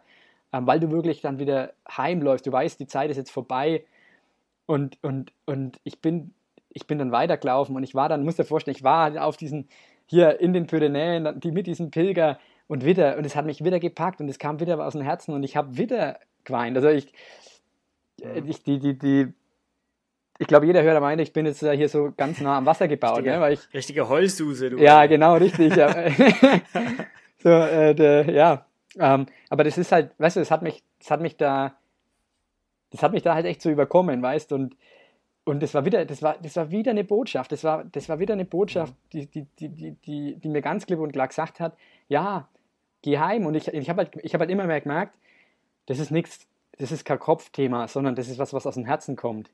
ähm, 0.52 0.66
weil 0.66 0.80
du 0.80 0.90
wirklich 0.90 1.20
dann 1.20 1.38
wieder 1.38 1.74
heimläufst. 1.88 2.46
Du 2.46 2.52
weißt, 2.52 2.80
die 2.80 2.86
Zeit 2.86 3.10
ist 3.10 3.18
jetzt 3.18 3.30
vorbei 3.30 3.84
und, 4.66 4.98
und, 5.02 5.32
und 5.44 5.78
ich, 5.84 6.00
bin, 6.00 6.32
ich 6.70 6.86
bin 6.86 6.98
dann 6.98 7.12
weitergelaufen 7.12 7.76
und 7.76 7.82
ich 7.82 7.94
war 7.94 8.08
dann, 8.08 8.24
muss 8.24 8.36
dir 8.36 8.44
vorstellen, 8.44 8.76
ich 8.76 8.84
war 8.84 9.24
auf 9.24 9.36
diesen, 9.36 9.68
hier 10.06 10.40
in 10.40 10.52
den 10.52 10.66
Pyrenäen, 10.66 11.38
die 11.38 11.52
mit 11.52 11.66
diesem 11.66 11.90
Pilger 11.90 12.38
und 12.70 12.84
wieder, 12.84 13.18
und 13.18 13.26
es 13.26 13.34
hat 13.34 13.46
mich 13.46 13.64
wieder 13.64 13.80
gepackt 13.80 14.20
und 14.20 14.28
es 14.28 14.38
kam 14.38 14.60
wieder 14.60 14.78
aus 14.86 14.92
dem 14.92 15.02
Herzen 15.02 15.34
und 15.34 15.42
ich 15.42 15.56
habe 15.56 15.76
wieder 15.76 16.20
geweint. 16.44 16.76
Also 16.76 16.88
ich, 16.88 17.12
mhm. 18.22 18.46
ich 18.46 18.62
die, 18.62 18.78
die, 18.78 18.96
die, 18.96 19.32
ich 20.38 20.46
glaube, 20.46 20.66
jeder 20.66 20.80
Hörer 20.80 21.00
meint, 21.00 21.20
ich 21.20 21.32
bin 21.32 21.46
jetzt 21.46 21.58
hier 21.58 21.88
so 21.88 22.12
ganz 22.16 22.40
nah 22.40 22.58
am 22.58 22.66
Wasser 22.66 22.86
gebaut. 22.86 23.16
Richtige, 23.16 23.34
ne, 23.34 23.40
weil 23.40 23.54
ich, 23.54 23.74
richtige 23.74 24.08
Heulsuse, 24.08 24.70
du. 24.70 24.76
Ja, 24.78 25.06
genau, 25.06 25.34
richtig. 25.34 25.74
ja. 25.74 25.88
so, 27.38 27.48
äh, 27.48 27.92
der, 27.92 28.30
ja. 28.30 28.64
Ähm, 29.00 29.26
aber 29.48 29.64
das 29.64 29.76
ist 29.76 29.90
halt, 29.90 30.12
weißt 30.18 30.36
du, 30.36 30.40
das 30.40 30.52
hat 30.52 30.62
mich, 30.62 30.84
das 31.00 31.10
hat 31.10 31.20
mich 31.20 31.36
da, 31.36 31.74
das 32.90 33.02
hat 33.02 33.10
mich 33.10 33.24
da 33.24 33.34
halt 33.34 33.46
echt 33.46 33.62
so 33.62 33.70
überkommen, 33.70 34.22
weißt 34.22 34.52
du, 34.52 34.54
und, 34.54 34.76
und 35.42 35.60
das 35.60 35.74
war 35.74 35.84
wieder, 35.84 36.04
das 36.04 36.22
war, 36.22 36.36
das 36.40 36.54
war 36.54 36.70
wieder 36.70 36.92
eine 36.92 37.02
Botschaft, 37.02 37.50
das 37.50 37.64
war, 37.64 37.82
das 37.82 38.08
war 38.08 38.20
wieder 38.20 38.34
eine 38.34 38.44
Botschaft, 38.44 38.94
die, 39.12 39.26
die, 39.26 39.48
die, 39.58 39.68
die, 39.70 39.90
die, 40.06 40.36
die 40.36 40.48
mir 40.48 40.62
ganz 40.62 40.86
klipp 40.86 41.00
und 41.00 41.10
klar 41.10 41.26
gesagt 41.26 41.58
hat, 41.58 41.76
ja, 42.06 42.48
geh 43.02 43.18
heim. 43.18 43.46
Und 43.46 43.54
ich, 43.54 43.68
ich 43.68 43.88
habe 43.88 44.04
halt, 44.04 44.14
hab 44.16 44.40
halt 44.40 44.50
immer 44.50 44.66
mehr 44.66 44.80
gemerkt, 44.80 45.16
das 45.86 45.98
ist 45.98 46.10
nichts, 46.10 46.46
das 46.78 46.92
ist 46.92 47.04
kein 47.04 47.18
Kopfthema, 47.18 47.88
sondern 47.88 48.14
das 48.14 48.28
ist 48.28 48.38
was, 48.38 48.52
was 48.52 48.66
aus 48.66 48.74
dem 48.74 48.84
Herzen 48.84 49.16
kommt. 49.16 49.50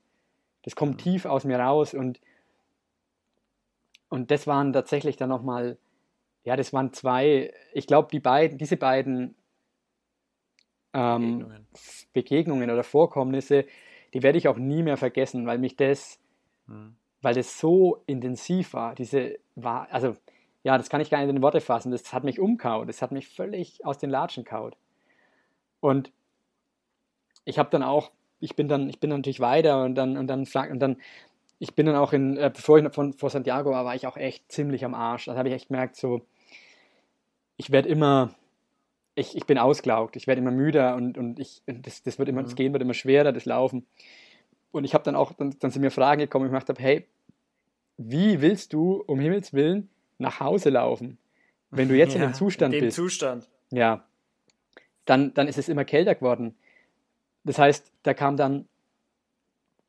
Das 0.63 0.75
kommt 0.75 0.93
mhm. 0.93 0.97
tief 0.97 1.25
aus 1.25 1.45
mir 1.45 1.59
raus 1.59 1.93
und, 1.93 2.19
und 4.09 4.31
das 4.31 4.47
waren 4.47 4.73
tatsächlich 4.73 5.17
dann 5.17 5.29
nochmal, 5.29 5.77
ja, 6.43 6.55
das 6.55 6.73
waren 6.73 6.93
zwei, 6.93 7.53
ich 7.73 7.87
glaube, 7.87 8.09
die 8.11 8.19
beiden, 8.19 8.57
diese 8.57 8.77
beiden 8.77 9.35
ähm, 10.93 11.39
Begegnungen. 11.39 11.67
Begegnungen. 12.13 12.71
oder 12.71 12.83
Vorkommnisse, 12.83 13.65
die 14.13 14.23
werde 14.23 14.37
ich 14.37 14.47
auch 14.47 14.57
nie 14.57 14.83
mehr 14.83 14.97
vergessen, 14.97 15.45
weil 15.45 15.57
mich 15.57 15.75
das, 15.75 16.19
mhm. 16.67 16.95
weil 17.21 17.35
das 17.35 17.59
so 17.59 18.03
intensiv 18.05 18.73
war, 18.73 18.95
diese 18.95 19.39
war, 19.55 19.87
also 19.91 20.15
ja, 20.67 20.77
das 20.77 20.89
kann 20.89 21.01
ich 21.01 21.09
gar 21.09 21.19
nicht 21.19 21.29
in 21.29 21.41
Worte 21.41 21.61
fassen, 21.61 21.91
das 21.91 22.13
hat 22.13 22.23
mich 22.23 22.39
umkaut, 22.39 22.89
das 22.89 23.01
hat 23.01 23.11
mich 23.11 23.27
völlig 23.27 23.85
aus 23.85 23.97
den 23.97 24.09
Latschen 24.09 24.43
kaut. 24.43 24.77
Und 25.79 26.11
ich 27.45 27.57
habe 27.57 27.69
dann 27.69 27.83
auch 27.83 28.11
ich 28.39 28.55
bin 28.55 28.67
dann, 28.67 28.89
ich 28.89 28.99
bin 28.99 29.09
dann 29.09 29.19
natürlich 29.19 29.39
weiter 29.39 29.83
und 29.83 29.95
dann, 29.95 30.17
und 30.17 30.27
dann, 30.27 30.45
und 30.45 30.79
dann, 30.79 30.97
ich 31.59 31.73
bin 31.73 31.85
dann 31.85 31.95
auch 31.95 32.13
in, 32.13 32.37
äh, 32.37 32.51
bevor 32.53 32.77
ich 32.77 32.93
von, 32.93 33.13
vor 33.13 33.29
Santiago 33.29 33.71
war, 33.71 33.85
war 33.85 33.95
ich 33.95 34.05
auch 34.05 34.17
echt 34.17 34.51
ziemlich 34.51 34.85
am 34.85 34.93
Arsch. 34.93 35.25
Da 35.25 35.35
habe 35.35 35.49
ich 35.49 35.55
echt 35.55 35.69
gemerkt, 35.69 35.95
so, 35.95 36.21
ich 37.57 37.71
werde 37.71 37.89
immer, 37.89 38.35
ich, 39.15 39.35
ich 39.35 39.45
bin 39.45 39.57
ausgelaugt, 39.57 40.15
ich 40.15 40.27
werde 40.27 40.41
immer 40.41 40.51
müder 40.51 40.95
und, 40.95 41.17
und 41.17 41.39
ich, 41.39 41.63
das, 41.65 42.03
das 42.03 42.19
wird 42.19 42.29
immer, 42.29 42.41
mhm. 42.41 42.45
das 42.45 42.55
Gehen 42.55 42.73
wird 42.73 42.83
immer 42.83 42.93
schwerer, 42.93 43.31
das 43.31 43.45
Laufen. 43.45 43.87
Und 44.71 44.83
ich 44.83 44.93
habe 44.93 45.03
dann 45.03 45.15
auch, 45.15 45.33
dann, 45.33 45.55
dann 45.59 45.71
sind 45.71 45.81
mir 45.81 45.91
Fragen 45.91 46.19
gekommen, 46.19 46.45
ich 46.45 46.51
gemacht 46.51 46.69
habe, 46.69 46.81
hey, 46.81 47.07
wie 47.97 48.41
willst 48.41 48.73
du 48.73 49.03
um 49.07 49.19
Himmels 49.19 49.53
Willen 49.53 49.89
nach 50.17 50.39
Hause 50.39 50.69
laufen, 50.69 51.17
wenn 51.69 51.89
du 51.89 51.95
jetzt 51.95 52.15
ja, 52.15 52.21
in 52.21 52.29
dem 52.29 52.33
Zustand 52.35 52.73
in 52.73 52.79
dem 52.79 52.87
bist? 52.87 52.95
Zustand. 52.95 53.49
Ja. 53.71 54.05
Dann, 55.05 55.33
dann 55.33 55.47
ist 55.47 55.57
es 55.57 55.69
immer 55.69 55.85
kälter 55.85 56.15
geworden. 56.15 56.55
Das 57.43 57.59
heißt, 57.59 57.91
da 58.03 58.13
kam 58.13 58.35
dann, 58.35 58.67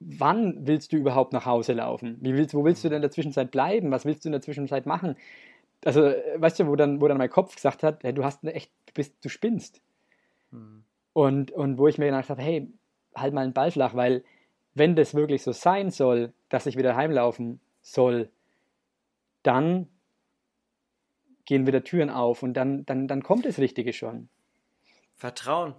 wann 0.00 0.66
willst 0.66 0.92
du 0.92 0.96
überhaupt 0.96 1.32
nach 1.32 1.44
Hause 1.44 1.72
laufen? 1.72 2.18
Wie 2.20 2.34
willst, 2.34 2.54
wo 2.54 2.64
willst 2.64 2.84
du 2.84 2.88
denn 2.88 2.96
in 2.96 3.02
der 3.02 3.10
Zwischenzeit 3.10 3.50
bleiben? 3.50 3.90
Was 3.90 4.04
willst 4.04 4.24
du 4.24 4.28
in 4.28 4.32
der 4.32 4.40
Zwischenzeit 4.40 4.86
machen? 4.86 5.16
Also, 5.84 6.04
äh, 6.04 6.40
weißt 6.40 6.60
du, 6.60 6.66
wo 6.66 6.76
dann, 6.76 7.00
wo 7.00 7.08
dann 7.08 7.18
mein 7.18 7.30
Kopf 7.30 7.54
gesagt 7.54 7.82
hat, 7.82 8.04
hey, 8.04 8.12
du 8.12 8.24
hast 8.24 8.44
echt, 8.44 8.70
du 8.86 8.92
bist, 8.94 9.16
du 9.22 9.28
spinnst. 9.28 9.80
Hm. 10.50 10.84
Und, 11.12 11.50
und 11.50 11.78
wo 11.78 11.88
ich 11.88 11.98
mir 11.98 12.06
gedacht 12.06 12.30
habe, 12.30 12.42
hey, 12.42 12.68
halt 13.14 13.34
mal 13.34 13.42
einen 13.42 13.52
Ball 13.52 13.70
flach, 13.70 13.94
weil 13.94 14.22
wenn 14.74 14.94
das 14.94 15.14
wirklich 15.14 15.42
so 15.42 15.52
sein 15.52 15.90
soll, 15.90 16.32
dass 16.48 16.66
ich 16.66 16.76
wieder 16.76 16.94
heimlaufen 16.94 17.60
soll, 17.82 18.30
dann 19.42 19.88
gehen 21.48 21.66
wieder 21.66 21.82
Türen 21.82 22.10
auf 22.10 22.42
und 22.42 22.52
dann, 22.52 22.84
dann, 22.84 23.08
dann 23.08 23.22
kommt 23.22 23.46
das 23.46 23.58
Richtige 23.58 23.94
schon. 23.94 24.28
Vertrauen. 25.16 25.74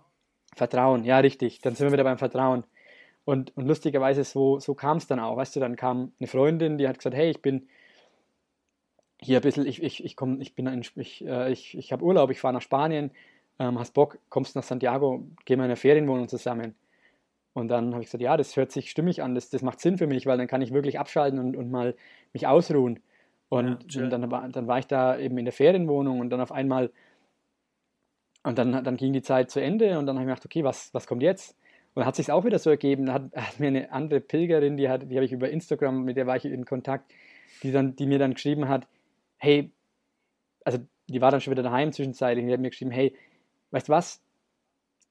Vertrauen, 0.55 1.03
ja, 1.03 1.19
richtig. 1.19 1.61
Dann 1.61 1.75
sind 1.75 1.85
wir 1.85 1.93
wieder 1.93 2.03
beim 2.03 2.17
Vertrauen. 2.17 2.63
Und, 3.23 3.55
und 3.55 3.67
lustigerweise, 3.67 4.23
so, 4.23 4.59
so 4.59 4.73
kam 4.73 4.97
es 4.97 5.05
dann 5.05 5.19
auch. 5.19 5.38
Weißt 5.38 5.55
du, 5.55 5.59
dann 5.59 5.75
kam 5.75 6.11
eine 6.19 6.25
Freundin, 6.25 6.79
die 6.79 6.88
hat 6.88 6.97
gesagt: 6.97 7.15
Hey, 7.15 7.29
ich 7.29 7.43
bin 7.43 7.69
hier 9.21 9.38
ein 9.38 9.43
bisschen, 9.43 9.67
ich, 9.67 9.83
ich, 9.83 10.03
ich, 10.03 10.15
komm, 10.15 10.41
ich, 10.41 10.55
bin 10.55 10.65
in, 10.65 10.83
ich, 10.95 11.23
äh, 11.23 11.51
ich, 11.51 11.77
ich 11.77 11.91
habe 11.91 12.03
Urlaub, 12.03 12.31
ich 12.31 12.39
fahre 12.39 12.55
nach 12.55 12.63
Spanien, 12.63 13.11
ähm, 13.59 13.77
hast 13.77 13.93
Bock, 13.93 14.17
kommst 14.29 14.55
nach 14.55 14.63
Santiago, 14.63 15.23
gehen 15.45 15.59
wir 15.59 15.65
in 15.65 15.71
eine 15.71 15.75
Ferienwohnung 15.75 16.29
zusammen. 16.29 16.73
Und 17.53 17.67
dann 17.67 17.93
habe 17.93 18.01
ich 18.01 18.07
gesagt, 18.07 18.23
ja, 18.23 18.38
das 18.38 18.55
hört 18.55 18.71
sich 18.71 18.89
stimmig 18.89 19.21
an, 19.21 19.35
das, 19.35 19.51
das 19.51 19.61
macht 19.61 19.81
Sinn 19.81 19.99
für 19.99 20.07
mich, 20.07 20.25
weil 20.25 20.39
dann 20.39 20.47
kann 20.47 20.63
ich 20.63 20.73
wirklich 20.73 20.97
abschalten 20.97 21.38
und, 21.38 21.55
und 21.55 21.69
mal 21.69 21.95
mich 22.33 22.47
ausruhen. 22.47 23.01
Und, 23.50 23.94
ja, 23.94 24.08
dann, 24.08 24.29
war, 24.29 24.48
dann 24.48 24.68
war 24.68 24.79
ich 24.79 24.86
da 24.86 25.18
eben 25.18 25.38
in 25.38 25.46
der 25.46 25.53
Ferienwohnung 25.53 26.20
und 26.20 26.29
dann 26.29 26.39
auf 26.39 26.51
einmal, 26.51 26.91
und 28.44 28.58
dann, 28.58 28.84
dann 28.84 28.96
ging 28.96 29.12
die 29.12 29.24
Zeit 29.24 29.50
zu 29.50 29.60
Ende 29.60 29.98
und 29.98 30.06
dann 30.06 30.18
habe 30.18 30.29
ich 30.29 30.36
gedacht, 30.36 30.46
okay, 30.46 30.63
was, 30.63 30.94
was 30.94 31.08
kommt 31.08 31.24
jetzt? 31.24 31.58
Und 31.94 32.01
dann 32.01 32.06
hat 32.06 32.15
sich 32.15 32.32
auch 32.32 32.46
wieder 32.46 32.60
so 32.60 32.70
ergeben, 32.70 33.12
hat, 33.12 33.24
hat, 33.36 33.60
mir 33.60 33.68
eine 33.68 33.91
andere 33.91 34.22
Pilgerin, 34.22 34.77
die, 34.77 34.88
hat, 34.88 35.10
die 35.10 35.15
habe 35.15 35.25
ich 35.25 35.32
über 35.32 35.50
Instagram, 35.50 36.03
mit 36.03 36.15
der 36.15 36.27
war 36.27 36.38
ich 36.38 36.46
in 36.46 36.63
Kontakt, 36.65 37.12
die, 37.63 37.72
dann, 37.72 37.96
die 37.96 38.06
mir 38.06 38.20
dann 38.20 38.36
geschrieben 38.36 38.70
hat, 38.70 38.88
hey, 39.38 39.72
also 40.63 40.77
die 41.08 41.22
war 41.22 41.32
dann 41.32 41.41
schon 41.41 41.51
wieder 41.51 41.63
daheim 41.63 41.91
zwischenzeitlich 41.91 42.46
die 42.46 42.53
hat 42.53 42.60
mir 42.60 42.70
geschrieben, 42.70 42.91
hey, 42.91 43.15
weißt 43.72 43.88
du 43.88 43.94
was, 43.94 44.22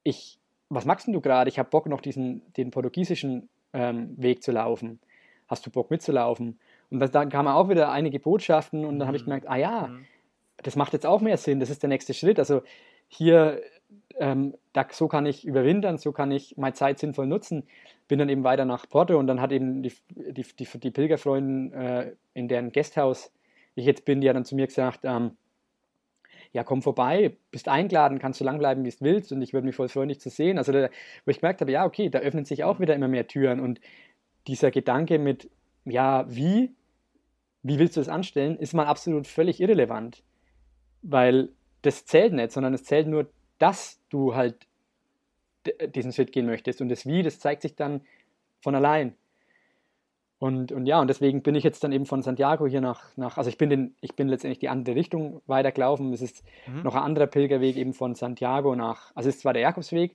ich, 0.04 0.38
was 0.68 0.84
machst 0.84 1.08
denn 1.08 1.14
du 1.14 1.20
gerade? 1.20 1.48
Ich 1.48 1.58
habe 1.58 1.70
Bock 1.70 1.86
noch 1.86 2.00
diesen, 2.00 2.52
den 2.54 2.70
portugiesischen 2.70 3.48
ähm, 3.72 4.14
Weg 4.16 4.42
zu 4.42 4.52
laufen. 4.52 5.00
Hast 5.48 5.66
du 5.66 5.70
Bock 5.70 5.90
mitzulaufen? 5.90 6.58
Und 6.90 7.00
das, 7.00 7.10
dann 7.10 7.28
kamen 7.28 7.48
auch 7.48 7.68
wieder 7.68 7.90
einige 7.90 8.18
Botschaften 8.18 8.84
und 8.84 8.98
dann 8.98 9.08
habe 9.08 9.16
ich 9.16 9.22
mhm. 9.22 9.26
gemerkt, 9.26 9.48
ah 9.48 9.56
ja, 9.56 9.86
mhm. 9.88 10.04
das 10.62 10.76
macht 10.76 10.92
jetzt 10.92 11.06
auch 11.06 11.20
mehr 11.20 11.36
Sinn, 11.36 11.60
das 11.60 11.70
ist 11.70 11.82
der 11.82 11.88
nächste 11.88 12.14
Schritt. 12.14 12.38
Also 12.38 12.62
hier, 13.08 13.60
ähm, 14.18 14.54
da, 14.72 14.86
so 14.90 15.08
kann 15.08 15.26
ich 15.26 15.46
überwintern, 15.46 15.98
so 15.98 16.12
kann 16.12 16.30
ich 16.30 16.56
meine 16.56 16.74
Zeit 16.74 16.98
sinnvoll 16.98 17.26
nutzen. 17.26 17.64
Bin 18.08 18.18
dann 18.18 18.28
eben 18.28 18.44
weiter 18.44 18.64
nach 18.64 18.88
Porto 18.88 19.18
und 19.18 19.26
dann 19.26 19.40
hat 19.40 19.52
eben 19.52 19.82
die, 19.82 19.92
die, 20.10 20.42
die, 20.42 20.66
die 20.78 20.90
Pilgerfreundin 20.90 21.72
äh, 21.72 22.12
in 22.34 22.48
deren 22.48 22.72
Gasthaus 22.72 23.30
ich 23.74 23.86
jetzt 23.86 24.04
bin, 24.04 24.20
die 24.20 24.28
hat 24.28 24.36
dann 24.36 24.44
zu 24.44 24.56
mir 24.56 24.66
gesagt, 24.66 25.00
ähm, 25.04 25.36
ja, 26.52 26.64
komm 26.64 26.82
vorbei, 26.82 27.36
bist 27.50 27.68
eingeladen, 27.68 28.18
kannst 28.18 28.38
so 28.38 28.44
lang 28.44 28.58
bleiben, 28.58 28.84
wie 28.84 28.90
du 28.90 28.96
willst 29.00 29.32
und 29.32 29.42
ich 29.42 29.52
würde 29.52 29.66
mich 29.66 29.76
voll 29.76 29.88
freuen, 29.88 30.08
dich 30.08 30.20
zu 30.20 30.30
sehen. 30.30 30.58
Also, 30.58 30.72
da, 30.72 30.88
wo 31.24 31.30
ich 31.30 31.40
gemerkt 31.40 31.60
habe, 31.60 31.70
ja, 31.70 31.84
okay, 31.84 32.08
da 32.08 32.18
öffnen 32.18 32.44
sich 32.44 32.64
auch 32.64 32.80
wieder 32.80 32.94
immer 32.94 33.08
mehr 33.08 33.26
Türen 33.26 33.60
und 33.60 33.80
dieser 34.46 34.70
Gedanke 34.70 35.18
mit, 35.18 35.50
ja, 35.84 36.24
wie, 36.28 36.74
wie 37.62 37.78
willst 37.78 37.96
du 37.96 38.00
das 38.00 38.08
anstellen, 38.08 38.56
ist 38.56 38.74
mal 38.74 38.86
absolut 38.86 39.26
völlig 39.26 39.60
irrelevant, 39.60 40.22
weil 41.02 41.50
das 41.82 42.04
zählt 42.04 42.32
nicht, 42.32 42.52
sondern 42.52 42.74
es 42.74 42.84
zählt 42.84 43.06
nur, 43.06 43.28
dass 43.58 44.00
du 44.08 44.34
halt 44.34 44.66
diesen 45.94 46.12
Schritt 46.12 46.32
gehen 46.32 46.46
möchtest 46.46 46.80
und 46.80 46.88
das 46.88 47.06
Wie, 47.06 47.22
das 47.22 47.38
zeigt 47.38 47.62
sich 47.62 47.74
dann 47.74 48.00
von 48.60 48.74
allein. 48.74 49.14
Und, 50.38 50.70
und 50.70 50.86
ja, 50.86 51.00
und 51.00 51.08
deswegen 51.08 51.42
bin 51.42 51.56
ich 51.56 51.64
jetzt 51.64 51.82
dann 51.82 51.90
eben 51.90 52.06
von 52.06 52.22
Santiago 52.22 52.66
hier 52.66 52.80
nach, 52.80 53.16
nach 53.16 53.38
also 53.38 53.50
ich 53.50 53.58
bin, 53.58 53.70
den, 53.70 53.94
ich 54.00 54.14
bin 54.14 54.28
letztendlich 54.28 54.60
die 54.60 54.68
andere 54.68 54.94
Richtung 54.94 55.42
weitergelaufen. 55.46 56.12
Es 56.12 56.22
ist 56.22 56.44
mhm. 56.66 56.82
noch 56.82 56.94
ein 56.94 57.02
anderer 57.02 57.26
Pilgerweg 57.26 57.76
eben 57.76 57.92
von 57.92 58.14
Santiago 58.14 58.76
nach, 58.76 59.10
also 59.16 59.28
es 59.28 59.36
ist 59.36 59.42
zwar 59.42 59.52
der 59.52 59.62
Jakobsweg, 59.62 60.14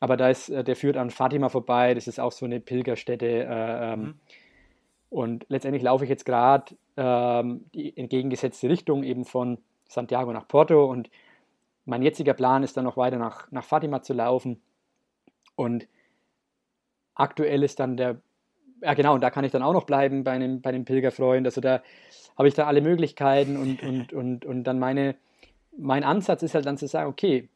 aber 0.00 0.16
da 0.16 0.30
ist, 0.30 0.48
äh, 0.48 0.64
der 0.64 0.74
führt 0.74 0.96
an 0.96 1.10
Fatima 1.10 1.48
vorbei, 1.48 1.94
das 1.94 2.08
ist 2.08 2.18
auch 2.18 2.32
so 2.32 2.44
eine 2.44 2.58
Pilgerstätte. 2.58 3.26
Äh, 3.26 3.92
ähm, 3.92 4.00
mhm. 4.00 4.14
Und 5.12 5.44
letztendlich 5.50 5.82
laufe 5.82 6.04
ich 6.04 6.10
jetzt 6.10 6.24
gerade 6.24 6.74
ähm, 6.96 7.66
die 7.74 7.94
entgegengesetzte 7.96 8.70
Richtung 8.70 9.04
eben 9.04 9.26
von 9.26 9.58
Santiago 9.86 10.32
nach 10.32 10.48
Porto 10.48 10.86
und 10.86 11.10
mein 11.84 12.00
jetziger 12.00 12.32
Plan 12.32 12.62
ist 12.62 12.78
dann 12.78 12.84
noch 12.84 12.96
weiter 12.96 13.18
nach, 13.18 13.50
nach 13.50 13.64
Fatima 13.64 14.00
zu 14.00 14.14
laufen. 14.14 14.62
Und 15.54 15.86
aktuell 17.14 17.62
ist 17.62 17.78
dann 17.78 17.98
der 17.98 18.22
ja 18.80 18.94
genau, 18.94 19.12
und 19.14 19.20
da 19.20 19.28
kann 19.28 19.44
ich 19.44 19.52
dann 19.52 19.62
auch 19.62 19.74
noch 19.74 19.84
bleiben 19.84 20.24
bei 20.24 20.32
einem, 20.32 20.62
bei 20.62 20.70
einem 20.70 20.86
Pilgerfreund. 20.86 21.46
Also 21.46 21.60
da 21.60 21.82
habe 22.38 22.48
ich 22.48 22.54
da 22.54 22.66
alle 22.66 22.80
Möglichkeiten 22.80 23.58
und, 23.58 23.82
und, 23.88 24.14
und, 24.14 24.46
und 24.46 24.64
dann 24.64 24.78
meine, 24.78 25.14
mein 25.76 26.04
Ansatz 26.04 26.42
ist 26.42 26.54
halt 26.54 26.64
dann 26.64 26.78
zu 26.78 26.88
sagen, 26.88 27.10
okay, 27.10 27.50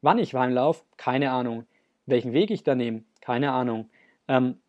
wann 0.00 0.18
ich 0.18 0.32
Wein 0.32 0.52
laufe, 0.52 0.82
keine 0.96 1.30
Ahnung. 1.30 1.66
Welchen 2.06 2.32
Weg 2.32 2.50
ich 2.50 2.62
da 2.62 2.74
nehme, 2.74 3.02
keine 3.20 3.52
Ahnung. 3.52 3.90
Ähm, 4.28 4.61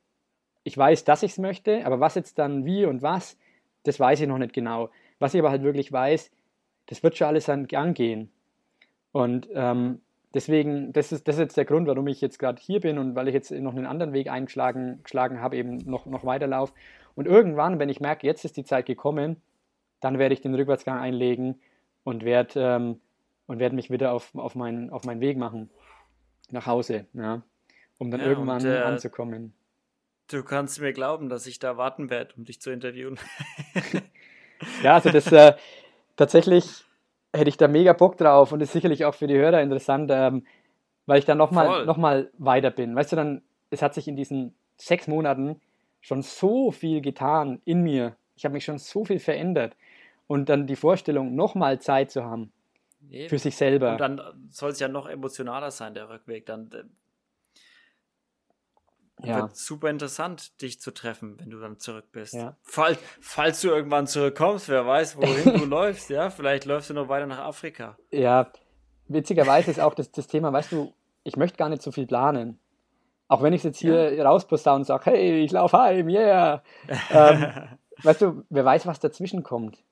ich 0.64 0.78
weiß, 0.78 1.04
dass 1.04 1.24
ich 1.24 1.32
es 1.32 1.38
möchte, 1.38 1.86
aber 1.86 2.00
was 2.00 2.16
jetzt 2.16 2.40
dann 2.40 2.66
wie 2.66 2.86
und 2.86 3.02
was, 3.02 3.38
das 3.84 4.00
weiß 4.00 4.22
ich 4.22 4.28
noch 4.28 4.38
nicht 4.38 4.54
genau. 4.54 4.90
Was 5.20 5.34
ich 5.34 5.40
aber 5.40 5.50
halt 5.50 5.64
wirklich 5.64 5.92
weiß, 5.92 6.32
das 6.88 7.04
wird 7.04 7.18
schon 7.18 7.28
alles 7.28 7.50
an 7.50 7.68
Gang 7.68 7.96
gehen. 7.96 8.32
Und 9.12 9.48
ähm, 9.54 10.02
deswegen, 10.34 10.94
das 10.94 11.12
ist, 11.12 11.28
das 11.28 11.36
ist 11.36 11.42
jetzt 11.42 11.58
der 11.58 11.66
Grund, 11.66 11.88
warum 11.88 12.08
ich 12.08 12.22
jetzt 12.22 12.40
gerade 12.40 12.62
hier 12.62 12.80
bin 12.80 12.98
und 12.98 13.16
weil 13.16 13.28
ich 13.28 13.34
jetzt 13.34 13.52
noch 13.52 13.76
einen 13.76 13.86
anderen 13.86 14.14
Weg 14.14 14.30
eingeschlagen 14.30 15.02
geschlagen 15.04 15.42
habe, 15.42 15.58
eben 15.58 15.78
noch, 15.78 16.06
noch 16.06 16.26
weiterlauf. 16.26 16.74
Und 17.16 17.28
irgendwann, 17.28 17.80
wenn 17.80 17.90
ich 17.90 18.00
merke, 18.00 18.26
jetzt 18.26 18.44
ist 18.44 18.58
die 18.58 18.64
Zeit 18.64 18.86
gekommen, 18.86 19.38
dann 20.00 20.18
werde 20.18 20.34
ich 20.34 20.42
den 20.42 20.56
Rückwärtsgang 20.56 21.00
einlegen 21.00 21.60
und 22.04 22.26
werde 22.26 22.60
ähm, 22.60 23.00
und 23.46 23.60
werde 23.60 23.76
mich 23.76 23.92
wieder 23.92 24.14
auf, 24.14 24.34
auf, 24.36 24.56
meinen, 24.56 24.90
auf 24.90 25.04
meinen 25.06 25.22
Weg 25.22 25.38
machen 25.38 25.70
nach 26.50 26.66
Hause, 26.66 27.06
ja, 27.14 27.42
um 27.98 28.12
dann 28.12 28.22
ja, 28.22 28.28
irgendwann 28.28 28.62
und, 28.62 28.68
äh, 28.68 28.80
anzukommen. 28.80 29.54
Du 30.30 30.44
kannst 30.44 30.80
mir 30.80 30.94
glauben, 30.94 31.30
dass 31.30 31.46
ich 31.48 31.60
da 31.60 31.78
warten 31.78 32.10
werde, 32.10 32.34
um 32.38 32.46
dich 32.46 32.62
zu 32.62 32.72
interviewen. 32.72 33.20
ja, 34.84 34.96
also 34.96 35.10
das 35.10 35.32
äh, 35.32 35.54
tatsächlich 36.16 36.86
hätte 37.34 37.50
ich 37.50 37.58
da 37.58 37.68
mega 37.68 37.94
Bock 37.94 38.18
drauf 38.18 38.52
und 38.52 38.62
ist 38.62 38.72
sicherlich 38.72 39.06
auch 39.06 39.16
für 39.16 39.28
die 39.28 39.38
Hörer 39.38 39.62
interessant, 39.62 40.10
ähm, 40.14 40.46
weil 41.06 41.20
ich 41.20 41.26
dann 41.26 41.38
nochmal 41.38 41.86
noch 41.86 41.98
mal 41.98 42.32
weiter 42.38 42.72
bin. 42.72 42.96
Weißt 42.96 43.12
du, 43.12 43.16
dann, 43.16 43.42
es 43.70 43.82
hat 43.82 43.94
sich 43.94 44.08
in 44.08 44.16
diesen 44.16 44.56
sechs 44.78 45.08
Monaten 45.08 45.60
schon 46.02 46.22
so 46.22 46.72
viel 46.72 47.02
getan 47.02 47.62
in 47.66 47.82
mir. 47.82 48.16
Ich 48.36 48.46
habe 48.46 48.54
mich 48.54 48.66
schon 48.66 48.78
so 48.78 49.06
viel 49.06 49.20
verändert. 49.20 49.76
Und 50.28 50.50
dann 50.50 50.68
die 50.68 50.76
Vorstellung, 50.76 51.36
nochmal 51.36 51.80
Zeit 51.80 52.12
zu 52.12 52.24
haben 52.24 52.52
Eben. 53.10 53.30
für 53.30 53.40
sich 53.40 53.56
selber. 53.56 53.94
Und 53.94 54.02
dann 54.02 54.22
soll 54.50 54.72
es 54.72 54.80
ja 54.80 54.88
noch 54.88 55.08
emotionaler 55.08 55.72
sein, 55.72 55.94
der 55.94 56.10
Rückweg. 56.10 56.46
Dann 56.46 56.72
äh, 56.72 56.84
ja. 59.24 59.44
Wird 59.44 59.56
super 59.56 59.90
interessant, 59.90 60.62
dich 60.62 60.82
zu 60.82 60.94
treffen, 60.94 61.40
wenn 61.40 61.50
du 61.50 61.60
dann 61.60 61.80
zurück 61.80 62.06
bist. 62.12 62.34
Ja. 62.34 62.58
Fall, 62.64 62.98
falls 63.22 63.62
du 63.62 63.70
irgendwann 63.70 64.06
zurückkommst, 64.06 64.70
wer 64.70 64.86
weiß, 64.86 65.18
wohin 65.18 65.60
du 65.60 65.66
läufst, 65.66 66.10
ja, 66.10 66.30
vielleicht 66.30 66.66
läufst 66.66 66.90
du 66.90 66.94
noch 66.94 67.08
weiter 67.08 67.26
nach 67.26 67.40
Afrika. 67.40 67.98
Ja, 68.12 68.52
witzigerweise 69.08 69.72
ist 69.72 69.80
auch 69.80 69.94
das, 69.94 70.12
das 70.12 70.28
Thema, 70.28 70.52
weißt 70.52 70.72
du, 70.74 70.94
ich 71.24 71.38
möchte 71.38 71.58
gar 71.58 71.70
nicht 71.70 71.82
so 71.82 71.92
viel 71.92 72.06
planen. 72.06 72.60
Auch 73.30 73.42
wenn 73.42 73.54
ich 73.54 73.64
jetzt 73.64 73.80
hier 73.80 74.14
ja. 74.14 74.26
rauspostaune 74.26 74.80
und 74.80 74.84
sage, 74.84 75.12
hey, 75.12 75.44
ich 75.44 75.52
laufe 75.52 75.78
heim, 75.78 76.10
yeah. 76.10 76.62
ähm, 77.10 77.46
weißt 78.04 78.22
du, 78.22 78.44
wer 78.50 78.66
weiß, 78.66 78.86
was 78.86 79.00
dazwischen 79.00 79.44
kommt. 79.44 79.84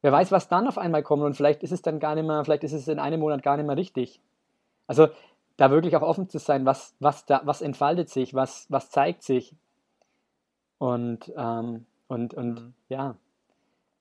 Wer 0.00 0.12
weiß, 0.12 0.32
was 0.32 0.48
dann 0.48 0.66
auf 0.66 0.78
einmal 0.78 1.02
kommt 1.02 1.22
und 1.22 1.34
vielleicht 1.34 1.62
ist 1.62 1.72
es 1.72 1.82
dann 1.82 2.00
gar 2.00 2.14
nicht 2.14 2.26
mehr, 2.26 2.42
vielleicht 2.44 2.64
ist 2.64 2.72
es 2.72 2.88
in 2.88 2.98
einem 2.98 3.20
Monat 3.20 3.42
gar 3.42 3.56
nicht 3.56 3.66
mehr 3.66 3.76
richtig. 3.76 4.20
Also 4.86 5.08
da 5.56 5.70
wirklich 5.70 5.96
auch 5.96 6.02
offen 6.02 6.28
zu 6.28 6.38
sein, 6.38 6.64
was, 6.64 6.94
was, 7.00 7.26
da, 7.26 7.42
was 7.44 7.62
entfaltet 7.62 8.08
sich, 8.08 8.34
was, 8.34 8.66
was 8.68 8.90
zeigt 8.90 9.22
sich. 9.22 9.54
Und, 10.78 11.32
ähm, 11.36 11.86
und, 12.08 12.34
und 12.34 12.54
mhm. 12.54 12.74
ja. 12.88 13.16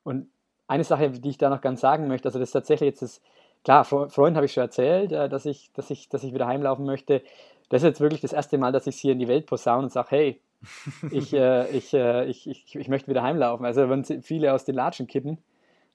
Und 0.03 0.27
eine 0.67 0.83
Sache, 0.83 1.11
die 1.11 1.29
ich 1.29 1.37
da 1.37 1.49
noch 1.49 1.61
ganz 1.61 1.81
sagen 1.81 2.07
möchte, 2.07 2.27
also 2.27 2.39
das 2.39 2.49
ist 2.49 2.53
tatsächlich 2.53 2.87
jetzt 2.87 3.01
das, 3.01 3.21
klar, 3.63 3.85
Freunden 3.85 4.35
habe 4.35 4.45
ich 4.45 4.53
schon 4.53 4.63
erzählt, 4.63 5.11
äh, 5.11 5.29
dass 5.29 5.45
ich, 5.45 5.71
dass 5.73 5.89
ich, 5.89 6.09
dass 6.09 6.23
ich 6.23 6.33
wieder 6.33 6.47
heimlaufen 6.47 6.85
möchte. 6.85 7.21
Das 7.69 7.83
ist 7.83 7.87
jetzt 7.87 8.01
wirklich 8.01 8.21
das 8.21 8.33
erste 8.33 8.57
Mal, 8.57 8.71
dass 8.71 8.87
ich 8.87 8.97
hier 8.97 9.13
in 9.13 9.19
die 9.19 9.27
Welt 9.27 9.45
posaune 9.45 9.83
und 9.83 9.91
sage, 9.91 10.07
hey, 10.11 10.41
ich, 11.11 11.33
äh, 11.33 11.69
ich, 11.69 11.93
äh, 11.93 12.25
ich, 12.25 12.49
ich, 12.49 12.75
ich 12.75 12.87
möchte 12.87 13.09
wieder 13.09 13.23
heimlaufen. 13.23 13.65
Also 13.65 13.89
wenn 13.89 14.03
viele 14.03 14.53
aus 14.53 14.65
den 14.65 14.75
Latschen 14.75 15.07
kippen, 15.07 15.37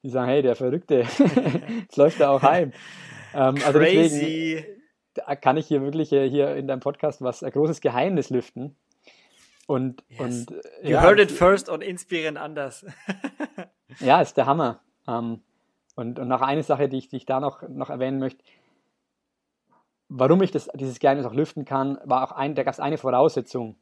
die 0.02 0.10
sagen, 0.10 0.28
hey, 0.28 0.42
der 0.42 0.56
Verrückte, 0.56 1.04
jetzt 1.78 1.96
läuft 1.96 2.20
er 2.20 2.30
auch 2.30 2.42
heim. 2.42 2.72
Ähm, 3.34 3.56
also 3.64 3.78
Crazy. 3.78 4.54
Deswegen, 4.56 4.75
kann 5.40 5.56
ich 5.56 5.66
hier 5.66 5.82
wirklich 5.82 6.08
hier 6.08 6.56
in 6.56 6.66
deinem 6.66 6.80
Podcast 6.80 7.22
was 7.22 7.42
ein 7.42 7.50
großes 7.50 7.80
Geheimnis 7.80 8.30
lüften. 8.30 8.76
Und, 9.66 10.04
yes. 10.08 10.20
und 10.20 10.50
You 10.82 10.90
ja, 10.90 11.02
heard 11.02 11.18
it 11.18 11.32
first 11.32 11.68
und 11.68 11.82
inspirieren 11.82 12.36
anders. 12.36 12.86
ja, 14.00 14.20
ist 14.20 14.36
der 14.36 14.46
Hammer. 14.46 14.80
Ähm, 15.08 15.40
und, 15.96 16.18
und 16.18 16.28
noch 16.28 16.42
eine 16.42 16.62
Sache, 16.62 16.88
die 16.88 16.98
ich, 16.98 17.08
die 17.08 17.16
ich 17.16 17.26
da 17.26 17.40
noch, 17.40 17.62
noch 17.68 17.90
erwähnen 17.90 18.18
möchte, 18.18 18.44
warum 20.08 20.42
ich 20.42 20.52
das, 20.52 20.68
dieses 20.74 20.98
Geheimnis 20.98 21.26
auch 21.26 21.34
lüften 21.34 21.64
kann, 21.64 21.98
war 22.04 22.22
auch 22.22 22.32
ein, 22.32 22.54
da 22.54 22.62
gab 22.62 22.74
es 22.74 22.80
eine 22.80 22.98
Voraussetzung. 22.98 23.76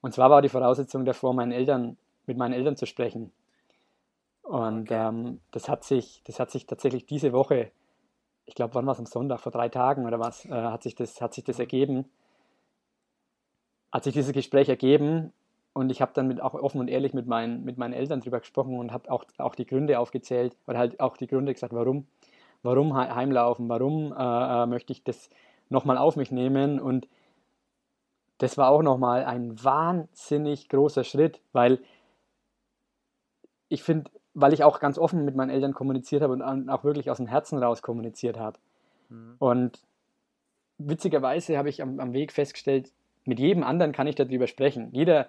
Und 0.00 0.14
zwar 0.14 0.30
war 0.30 0.42
die 0.42 0.48
Voraussetzung 0.48 1.04
davor, 1.04 1.34
meinen 1.34 1.52
Eltern, 1.52 1.96
mit 2.26 2.38
meinen 2.38 2.52
Eltern 2.52 2.76
zu 2.76 2.86
sprechen. 2.86 3.32
Und 4.42 4.82
okay. 4.82 5.08
ähm, 5.08 5.40
das, 5.50 5.68
hat 5.68 5.84
sich, 5.84 6.22
das 6.24 6.38
hat 6.38 6.50
sich 6.50 6.66
tatsächlich 6.66 7.06
diese 7.06 7.32
Woche, 7.32 7.72
ich 8.46 8.54
glaube, 8.54 8.74
wann 8.74 8.86
war 8.86 8.92
es 8.92 8.98
am 8.98 9.06
Sonntag, 9.06 9.40
vor 9.40 9.52
drei 9.52 9.68
Tagen 9.68 10.06
oder 10.06 10.18
was, 10.18 10.44
äh, 10.46 10.50
hat, 10.50 10.82
sich 10.82 10.94
das, 10.94 11.20
hat 11.20 11.34
sich 11.34 11.44
das 11.44 11.58
ergeben. 11.58 12.06
Hat 13.92 14.04
sich 14.04 14.14
dieses 14.14 14.32
Gespräch 14.32 14.68
ergeben 14.68 15.32
und 15.72 15.90
ich 15.90 16.00
habe 16.00 16.12
dann 16.14 16.28
mit, 16.28 16.40
auch 16.40 16.54
offen 16.54 16.80
und 16.80 16.88
ehrlich 16.88 17.12
mit 17.12 17.26
meinen, 17.26 17.64
mit 17.64 17.76
meinen 17.76 17.92
Eltern 17.92 18.20
darüber 18.20 18.40
gesprochen 18.40 18.78
und 18.78 18.92
habe 18.92 19.10
auch, 19.10 19.24
auch 19.38 19.54
die 19.54 19.66
Gründe 19.66 19.98
aufgezählt 19.98 20.56
oder 20.66 20.78
halt 20.78 21.00
auch 21.00 21.16
die 21.16 21.26
Gründe 21.26 21.52
gesagt, 21.52 21.74
warum, 21.74 22.06
warum 22.62 22.96
heimlaufen, 22.96 23.68
warum 23.68 24.12
äh, 24.12 24.62
äh, 24.62 24.66
möchte 24.66 24.92
ich 24.92 25.02
das 25.02 25.28
nochmal 25.68 25.98
auf 25.98 26.16
mich 26.16 26.30
nehmen? 26.30 26.80
Und 26.80 27.08
das 28.38 28.56
war 28.56 28.70
auch 28.70 28.82
nochmal 28.82 29.24
ein 29.24 29.62
wahnsinnig 29.62 30.68
großer 30.68 31.04
Schritt, 31.04 31.40
weil 31.52 31.80
ich 33.68 33.82
finde, 33.82 34.10
weil 34.38 34.52
ich 34.52 34.62
auch 34.62 34.80
ganz 34.80 34.98
offen 34.98 35.24
mit 35.24 35.34
meinen 35.34 35.48
Eltern 35.48 35.72
kommuniziert 35.72 36.20
habe 36.20 36.34
und 36.34 36.68
auch 36.68 36.84
wirklich 36.84 37.10
aus 37.10 37.16
dem 37.16 37.26
Herzen 37.26 37.58
raus 37.58 37.80
kommuniziert 37.80 38.38
habe. 38.38 38.58
Mhm. 39.08 39.36
Und 39.38 39.80
witzigerweise 40.76 41.56
habe 41.56 41.70
ich 41.70 41.80
am, 41.80 41.98
am, 41.98 42.12
Weg 42.12 42.32
festgestellt, 42.32 42.92
mit 43.24 43.40
jedem 43.40 43.64
anderen 43.64 43.92
kann 43.92 44.06
ich 44.06 44.14
darüber 44.14 44.46
sprechen. 44.46 44.90
Jeder 44.92 45.26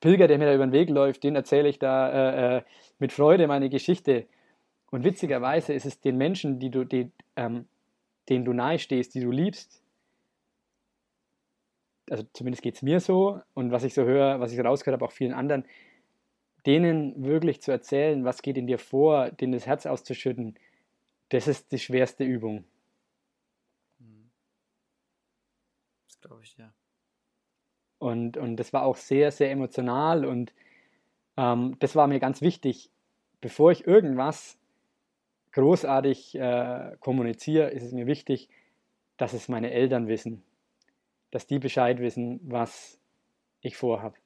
Pilger, 0.00 0.28
der 0.28 0.36
mir 0.36 0.44
da 0.44 0.54
über 0.54 0.66
den 0.66 0.72
Weg 0.72 0.90
läuft, 0.90 1.24
den 1.24 1.36
erzähle 1.36 1.70
ich 1.70 1.78
da 1.78 2.10
äh, 2.10 2.58
äh, 2.58 2.62
mit 2.98 3.12
Freude 3.12 3.46
meine 3.46 3.70
Geschichte. 3.70 4.26
Und 4.90 5.04
witzigerweise 5.04 5.72
ist 5.72 5.86
es 5.86 6.00
den 6.00 6.18
Menschen, 6.18 6.58
die 6.58 6.70
du, 6.70 6.84
die, 6.84 7.10
ähm, 7.36 7.66
denen 8.28 8.44
du 8.44 8.52
nahe 8.52 8.78
stehst, 8.78 9.14
die 9.14 9.20
du 9.20 9.30
liebst, 9.30 9.82
also 12.10 12.24
zumindest 12.34 12.62
geht 12.62 12.74
es 12.74 12.82
mir 12.82 13.00
so 13.00 13.40
und 13.54 13.70
was 13.70 13.84
ich 13.84 13.94
so 13.94 14.02
höre, 14.02 14.40
was 14.40 14.52
ich 14.52 14.62
rausgehört 14.62 15.00
habe, 15.00 15.06
auch 15.06 15.12
vielen 15.12 15.32
anderen, 15.32 15.64
denen 16.66 17.24
wirklich 17.24 17.62
zu 17.62 17.70
erzählen, 17.70 18.24
was 18.24 18.42
geht 18.42 18.56
in 18.56 18.66
dir 18.66 18.78
vor, 18.78 19.30
denen 19.30 19.52
das 19.52 19.66
Herz 19.66 19.86
auszuschütten, 19.86 20.56
das 21.30 21.48
ist 21.48 21.72
die 21.72 21.78
schwerste 21.78 22.24
Übung. 22.24 22.64
Hm. 23.98 24.30
Das 26.08 26.20
glaube 26.20 26.42
ich, 26.42 26.56
ja. 26.56 26.72
Und, 27.98 28.36
und 28.36 28.56
das 28.56 28.72
war 28.72 28.82
auch 28.82 28.96
sehr, 28.96 29.30
sehr 29.30 29.50
emotional 29.50 30.24
und 30.24 30.54
ähm, 31.36 31.76
das 31.80 31.96
war 31.96 32.06
mir 32.06 32.18
ganz 32.18 32.40
wichtig. 32.40 32.90
Bevor 33.40 33.72
ich 33.72 33.86
irgendwas 33.86 34.58
großartig 35.52 36.34
äh, 36.34 36.96
kommuniziere, 37.00 37.70
ist 37.70 37.82
es 37.82 37.92
mir 37.92 38.06
wichtig, 38.06 38.48
dass 39.16 39.32
es 39.32 39.48
meine 39.48 39.70
Eltern 39.70 40.08
wissen, 40.08 40.42
dass 41.30 41.46
die 41.46 41.58
Bescheid 41.58 41.98
wissen, 42.00 42.40
was 42.42 42.98
ich 43.60 43.76
vorhabe. 43.76 44.16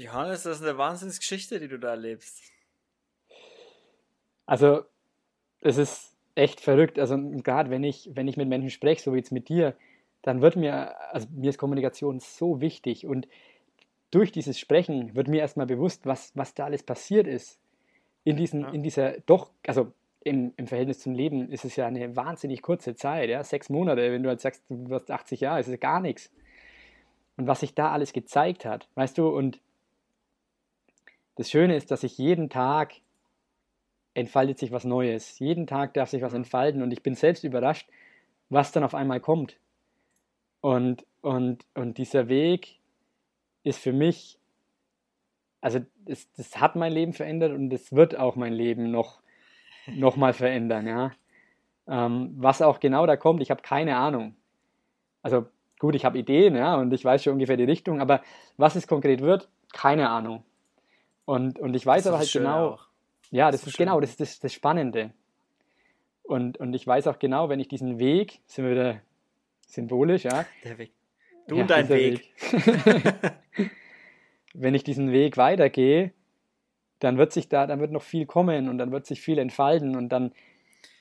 Johannes, 0.00 0.42
das 0.44 0.60
ist 0.60 0.66
eine 0.66 0.78
Wahnsinnsgeschichte, 0.78 1.60
die 1.60 1.68
du 1.68 1.78
da 1.78 1.90
erlebst. 1.90 2.40
Also, 4.46 4.82
es 5.60 5.78
ist 5.78 6.16
echt 6.34 6.60
verrückt. 6.60 6.98
Also, 6.98 7.16
gerade 7.42 7.70
wenn 7.70 7.84
ich, 7.84 8.10
wenn 8.14 8.28
ich 8.28 8.36
mit 8.36 8.48
Menschen 8.48 8.70
spreche, 8.70 9.02
so 9.02 9.12
wie 9.12 9.18
jetzt 9.18 9.32
mit 9.32 9.48
dir, 9.48 9.76
dann 10.22 10.42
wird 10.42 10.56
mir, 10.56 10.98
also 11.12 11.28
mir 11.30 11.50
ist 11.50 11.58
Kommunikation 11.58 12.20
so 12.20 12.60
wichtig 12.60 13.06
und 13.06 13.26
durch 14.10 14.32
dieses 14.32 14.58
Sprechen 14.58 15.14
wird 15.14 15.28
mir 15.28 15.40
erstmal 15.40 15.66
bewusst, 15.66 16.04
was, 16.04 16.32
was 16.34 16.54
da 16.54 16.64
alles 16.64 16.82
passiert 16.82 17.26
ist. 17.26 17.58
In, 18.24 18.36
diesen, 18.36 18.62
ja. 18.62 18.70
in 18.70 18.82
dieser 18.82 19.20
doch, 19.20 19.50
also 19.66 19.92
im, 20.22 20.52
im 20.56 20.66
Verhältnis 20.66 20.98
zum 20.98 21.14
Leben 21.14 21.50
ist 21.50 21.64
es 21.64 21.76
ja 21.76 21.86
eine 21.86 22.16
wahnsinnig 22.16 22.60
kurze 22.60 22.94
Zeit, 22.94 23.30
ja, 23.30 23.42
sechs 23.42 23.70
Monate, 23.70 24.12
wenn 24.12 24.22
du 24.22 24.28
halt 24.28 24.40
sagst, 24.40 24.62
du 24.68 24.90
wirst 24.90 25.10
80 25.10 25.40
Jahre, 25.40 25.60
ist 25.60 25.68
es 25.68 25.80
gar 25.80 26.00
nichts. 26.00 26.30
Und 27.36 27.46
was 27.46 27.60
sich 27.60 27.74
da 27.74 27.92
alles 27.92 28.12
gezeigt 28.12 28.66
hat, 28.66 28.88
weißt 28.96 29.16
du, 29.16 29.28
und 29.28 29.60
das 31.40 31.50
Schöne 31.50 31.74
ist, 31.74 31.90
dass 31.90 32.02
sich 32.02 32.18
jeden 32.18 32.50
Tag 32.50 32.92
entfaltet 34.12 34.58
sich 34.58 34.72
was 34.72 34.84
Neues. 34.84 35.38
Jeden 35.38 35.66
Tag 35.66 35.94
darf 35.94 36.10
sich 36.10 36.20
was 36.20 36.34
entfalten 36.34 36.82
und 36.82 36.92
ich 36.92 37.02
bin 37.02 37.14
selbst 37.14 37.44
überrascht, 37.44 37.88
was 38.50 38.72
dann 38.72 38.84
auf 38.84 38.94
einmal 38.94 39.20
kommt. 39.20 39.56
Und, 40.60 41.06
und, 41.22 41.64
und 41.72 41.96
dieser 41.96 42.28
Weg 42.28 42.78
ist 43.62 43.78
für 43.78 43.94
mich, 43.94 44.38
also 45.62 45.80
das, 46.04 46.30
das 46.32 46.60
hat 46.60 46.76
mein 46.76 46.92
Leben 46.92 47.14
verändert 47.14 47.52
und 47.52 47.72
es 47.72 47.90
wird 47.90 48.18
auch 48.18 48.36
mein 48.36 48.52
Leben 48.52 48.90
noch, 48.90 49.22
noch 49.86 50.16
mal 50.16 50.34
verändern. 50.34 50.86
Ja? 50.86 51.12
Ähm, 51.88 52.34
was 52.36 52.60
auch 52.60 52.80
genau 52.80 53.06
da 53.06 53.16
kommt, 53.16 53.40
ich 53.40 53.50
habe 53.50 53.62
keine 53.62 53.96
Ahnung. 53.96 54.36
Also 55.22 55.46
gut, 55.78 55.94
ich 55.94 56.04
habe 56.04 56.18
Ideen 56.18 56.54
ja, 56.54 56.74
und 56.74 56.92
ich 56.92 57.02
weiß 57.02 57.24
schon 57.24 57.32
ungefähr 57.32 57.56
die 57.56 57.64
Richtung, 57.64 57.98
aber 57.98 58.20
was 58.58 58.76
es 58.76 58.86
konkret 58.86 59.22
wird, 59.22 59.48
keine 59.72 60.10
Ahnung. 60.10 60.44
Und, 61.30 61.60
und 61.60 61.74
ich 61.74 61.86
weiß 61.86 62.08
aber 62.08 62.18
halt 62.18 62.32
genau, 62.32 62.70
auch. 62.70 62.86
ja, 63.30 63.52
das, 63.52 63.60
das 63.60 63.68
ist, 63.68 63.76
schön. 63.76 63.86
genau, 63.86 64.00
das 64.00 64.10
ist 64.10 64.20
das, 64.20 64.40
das 64.40 64.52
Spannende. 64.52 65.12
Und, 66.24 66.58
und 66.58 66.74
ich 66.74 66.84
weiß 66.84 67.06
auch 67.06 67.20
genau, 67.20 67.48
wenn 67.48 67.60
ich 67.60 67.68
diesen 67.68 68.00
Weg, 68.00 68.40
sind 68.46 68.64
wir 68.64 68.72
wieder 68.72 69.00
symbolisch, 69.64 70.24
ja. 70.24 70.44
Der 70.64 70.78
Weg. 70.78 70.90
Du 71.46 71.54
ja, 71.54 71.62
und 71.62 71.70
dein 71.70 71.88
Weg. 71.88 72.32
Weg. 72.42 73.70
wenn 74.54 74.74
ich 74.74 74.82
diesen 74.82 75.12
Weg 75.12 75.36
weitergehe, 75.36 76.12
dann 76.98 77.16
wird 77.16 77.32
sich 77.32 77.48
da, 77.48 77.68
dann 77.68 77.78
wird 77.78 77.92
noch 77.92 78.02
viel 78.02 78.26
kommen 78.26 78.68
und 78.68 78.78
dann 78.78 78.90
wird 78.90 79.06
sich 79.06 79.20
viel 79.20 79.38
entfalten 79.38 79.94
und 79.94 80.08
dann, 80.08 80.32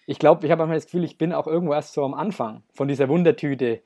ich 0.06 0.20
glaube, 0.20 0.46
ich 0.46 0.52
habe 0.52 0.60
manchmal 0.60 0.78
das 0.78 0.86
Gefühl, 0.86 1.06
ich 1.06 1.18
bin 1.18 1.34
auch 1.34 1.48
irgendwo 1.48 1.74
erst 1.74 1.94
so 1.94 2.06
am 2.06 2.14
Anfang 2.14 2.62
von 2.72 2.88
dieser 2.88 3.10
Wundertüte, 3.10 3.82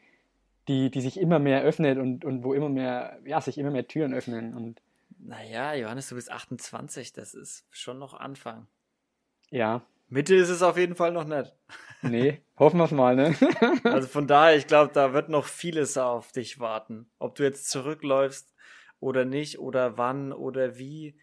die, 0.68 0.92
die 0.92 1.02
sich 1.02 1.18
immer 1.18 1.40
mehr 1.40 1.62
öffnet 1.62 1.98
und, 1.98 2.26
und 2.26 2.44
wo 2.44 2.54
immer 2.54 2.68
mehr, 2.68 3.18
ja, 3.24 3.40
sich 3.40 3.58
immer 3.58 3.72
mehr 3.72 3.88
Türen 3.88 4.14
öffnen 4.14 4.54
und 4.54 4.82
naja, 5.26 5.74
Johannes, 5.74 6.10
du 6.10 6.16
bist 6.16 6.32
28, 6.32 7.14
das 7.14 7.34
ist 7.34 7.66
schon 7.72 8.00
noch 8.00 8.14
Anfang. 8.14 8.68
Ja. 9.50 9.82
Mitte 10.10 10.36
ist 10.36 10.50
es 10.50 10.62
auf 10.62 10.78
jeden 10.78 10.96
Fall 10.96 11.12
noch 11.12 11.26
nicht. 11.26 11.54
Nee, 12.06 12.42
hoffen 12.60 12.80
wir 12.80 12.84
es 12.84 12.92
mal, 12.92 13.16
ne? 13.16 13.34
also 13.86 14.10
von 14.10 14.28
daher, 14.28 14.58
ich 14.58 14.68
glaube, 14.68 14.92
da 14.92 15.14
wird 15.14 15.30
noch 15.30 15.46
vieles 15.46 15.98
auf 15.98 16.34
dich 16.34 16.60
warten. 16.60 17.10
Ob 17.18 17.36
du 17.36 17.44
jetzt 17.44 17.70
zurückläufst 17.70 18.54
oder 19.00 19.24
nicht, 19.24 19.60
oder 19.60 19.98
wann 19.98 20.34
oder 20.34 20.78
wie, 20.78 21.18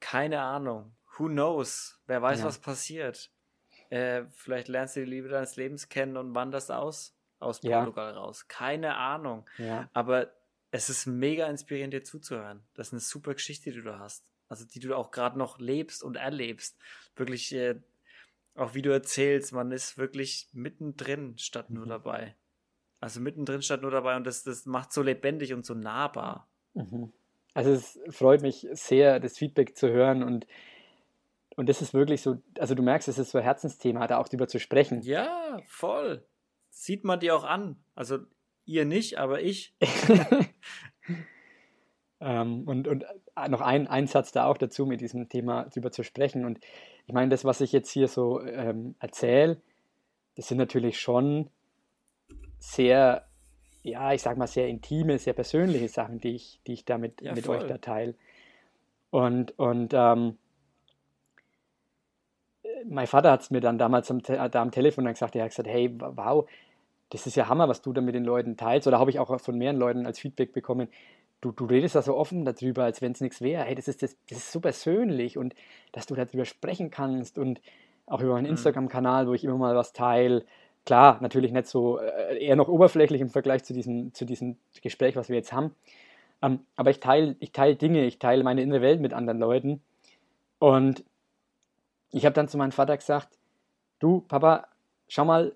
keine 0.00 0.40
Ahnung. 0.40 0.96
Who 1.16 1.26
knows? 1.26 2.00
Wer 2.08 2.20
weiß, 2.20 2.40
ja. 2.40 2.46
was 2.46 2.58
passiert. 2.58 3.30
Äh, 3.88 4.24
vielleicht 4.34 4.66
lernst 4.66 4.96
du 4.96 5.04
die 5.04 5.10
Liebe 5.10 5.28
deines 5.28 5.54
Lebens 5.54 5.88
kennen 5.88 6.16
und 6.16 6.34
wanderst 6.34 6.72
aus, 6.72 7.16
aus 7.38 7.60
Portugal 7.60 8.12
ja. 8.12 8.18
raus. 8.18 8.48
Keine 8.48 8.96
Ahnung. 8.96 9.46
Ja. 9.56 9.88
Aber 9.92 10.32
es 10.76 10.90
ist 10.90 11.06
mega 11.06 11.46
inspirierend, 11.46 11.92
dir 11.92 12.04
zuzuhören. 12.04 12.62
Das 12.74 12.88
ist 12.88 12.92
eine 12.92 13.00
super 13.00 13.34
Geschichte, 13.34 13.72
die 13.72 13.82
du 13.82 13.98
hast. 13.98 14.24
Also 14.48 14.64
die 14.64 14.78
du 14.78 14.94
auch 14.94 15.10
gerade 15.10 15.38
noch 15.38 15.58
lebst 15.58 16.04
und 16.04 16.16
erlebst. 16.16 16.78
Wirklich, 17.16 17.52
äh, 17.54 17.76
auch 18.54 18.74
wie 18.74 18.82
du 18.82 18.90
erzählst, 18.92 19.52
man 19.52 19.72
ist 19.72 19.98
wirklich 19.98 20.48
mittendrin 20.52 21.36
statt 21.38 21.70
nur 21.70 21.86
mhm. 21.86 21.90
dabei. 21.90 22.36
Also 23.00 23.20
mittendrin 23.20 23.62
statt 23.62 23.82
nur 23.82 23.90
dabei 23.90 24.16
und 24.16 24.24
das, 24.24 24.44
das 24.44 24.66
macht 24.66 24.92
so 24.92 25.02
lebendig 25.02 25.52
und 25.52 25.64
so 25.64 25.74
nahbar. 25.74 26.48
Mhm. 26.74 27.12
Also 27.54 27.70
es 27.70 27.98
freut 28.10 28.42
mich 28.42 28.68
sehr, 28.72 29.18
das 29.18 29.38
Feedback 29.38 29.76
zu 29.76 29.90
hören 29.90 30.22
und 30.22 30.46
und 31.58 31.70
das 31.70 31.80
ist 31.80 31.94
wirklich 31.94 32.20
so, 32.20 32.42
also 32.58 32.74
du 32.74 32.82
merkst, 32.82 33.08
es 33.08 33.16
ist 33.16 33.30
so 33.30 33.38
ein 33.38 33.44
Herzensthema, 33.44 34.06
da 34.06 34.18
auch 34.18 34.28
drüber 34.28 34.46
zu 34.46 34.60
sprechen. 34.60 35.00
Ja, 35.00 35.58
voll. 35.66 36.22
Sieht 36.68 37.02
man 37.02 37.18
dir 37.18 37.34
auch 37.34 37.44
an. 37.44 37.82
Also 37.94 38.18
Ihr 38.66 38.84
nicht, 38.84 39.16
aber 39.18 39.40
ich. 39.42 39.74
ähm, 42.20 42.66
und, 42.66 42.88
und 42.88 43.04
äh, 43.36 43.48
noch 43.48 43.60
ein, 43.60 43.86
ein 43.86 44.06
Satz 44.06 44.32
da 44.32 44.46
auch 44.46 44.58
dazu, 44.58 44.86
mit 44.86 45.00
diesem 45.00 45.28
Thema 45.28 45.64
drüber 45.64 45.92
zu 45.92 46.02
sprechen. 46.02 46.44
Und 46.44 46.60
ich 47.06 47.14
meine, 47.14 47.28
das, 47.28 47.44
was 47.44 47.60
ich 47.60 47.72
jetzt 47.72 47.90
hier 47.90 48.08
so 48.08 48.42
ähm, 48.42 48.94
erzähle, 48.98 49.60
das 50.36 50.48
sind 50.48 50.58
natürlich 50.58 51.00
schon 51.00 51.50
sehr, 52.58 53.26
ja, 53.82 54.12
ich 54.12 54.22
sag 54.22 54.36
mal, 54.36 54.46
sehr 54.46 54.68
intime, 54.68 55.18
sehr 55.18 55.34
persönliche 55.34 55.88
Sachen, 55.88 56.20
die 56.20 56.34
ich, 56.34 56.60
die 56.66 56.72
ich 56.72 56.84
damit 56.84 57.22
ja, 57.22 57.34
mit 57.34 57.48
euch 57.48 57.64
da 57.64 57.78
teile. 57.78 58.14
Und, 59.10 59.58
und 59.58 59.92
ähm, 59.94 60.38
mein 62.88 63.06
Vater 63.06 63.30
hat 63.32 63.42
es 63.42 63.50
mir 63.50 63.60
dann 63.60 63.78
damals 63.78 64.10
am, 64.10 64.22
da 64.22 64.50
am 64.50 64.70
Telefon 64.70 65.04
dann 65.04 65.14
gesagt, 65.14 65.36
er 65.36 65.44
hat 65.44 65.50
gesagt, 65.50 65.68
hey, 65.68 65.94
wow, 65.98 66.48
das 67.10 67.26
ist 67.26 67.36
ja 67.36 67.48
Hammer, 67.48 67.68
was 67.68 67.82
du 67.82 67.92
da 67.92 68.00
mit 68.00 68.14
den 68.14 68.24
Leuten 68.24 68.56
teilst. 68.56 68.86
Oder 68.88 68.98
habe 68.98 69.10
ich 69.10 69.18
auch 69.18 69.40
von 69.40 69.56
mehreren 69.56 69.78
Leuten 69.78 70.06
als 70.06 70.18
Feedback 70.18 70.52
bekommen. 70.52 70.88
Du, 71.40 71.52
du 71.52 71.66
redest 71.66 71.94
da 71.94 72.02
so 72.02 72.16
offen 72.16 72.44
darüber, 72.44 72.84
als 72.84 73.02
wenn 73.02 73.12
es 73.12 73.20
nichts 73.20 73.40
wäre. 73.40 73.64
Hey, 73.64 73.74
das 73.74 73.88
ist, 73.88 74.02
das, 74.02 74.16
das 74.28 74.38
ist 74.38 74.52
so 74.52 74.60
persönlich 74.60 75.38
und 75.38 75.54
dass 75.92 76.06
du 76.06 76.14
darüber 76.14 76.44
sprechen 76.44 76.90
kannst 76.90 77.38
und 77.38 77.60
auch 78.06 78.20
über 78.20 78.32
meinen 78.32 78.44
mhm. 78.44 78.50
Instagram-Kanal, 78.52 79.28
wo 79.28 79.34
ich 79.34 79.44
immer 79.44 79.58
mal 79.58 79.76
was 79.76 79.92
teile. 79.92 80.44
klar, 80.84 81.18
natürlich 81.20 81.52
nicht 81.52 81.66
so, 81.66 81.98
äh, 81.98 82.44
eher 82.44 82.56
noch 82.56 82.68
oberflächlich 82.68 83.20
im 83.20 83.30
Vergleich 83.30 83.64
zu 83.64 83.74
diesem, 83.74 84.14
zu 84.14 84.24
diesem 84.24 84.56
Gespräch, 84.82 85.16
was 85.16 85.28
wir 85.28 85.36
jetzt 85.36 85.52
haben. 85.52 85.74
Ähm, 86.42 86.60
aber 86.76 86.90
ich 86.90 87.00
teile 87.00 87.36
ich 87.40 87.52
teil 87.52 87.76
Dinge, 87.76 88.04
ich 88.04 88.18
teile 88.18 88.44
meine 88.44 88.62
innere 88.62 88.82
Welt 88.82 89.00
mit 89.00 89.12
anderen 89.12 89.38
Leuten. 89.38 89.82
Und 90.58 91.04
ich 92.12 92.24
habe 92.24 92.34
dann 92.34 92.48
zu 92.48 92.56
meinem 92.58 92.72
Vater 92.72 92.96
gesagt, 92.96 93.28
du 93.98 94.20
Papa, 94.22 94.68
schau 95.08 95.24
mal, 95.24 95.52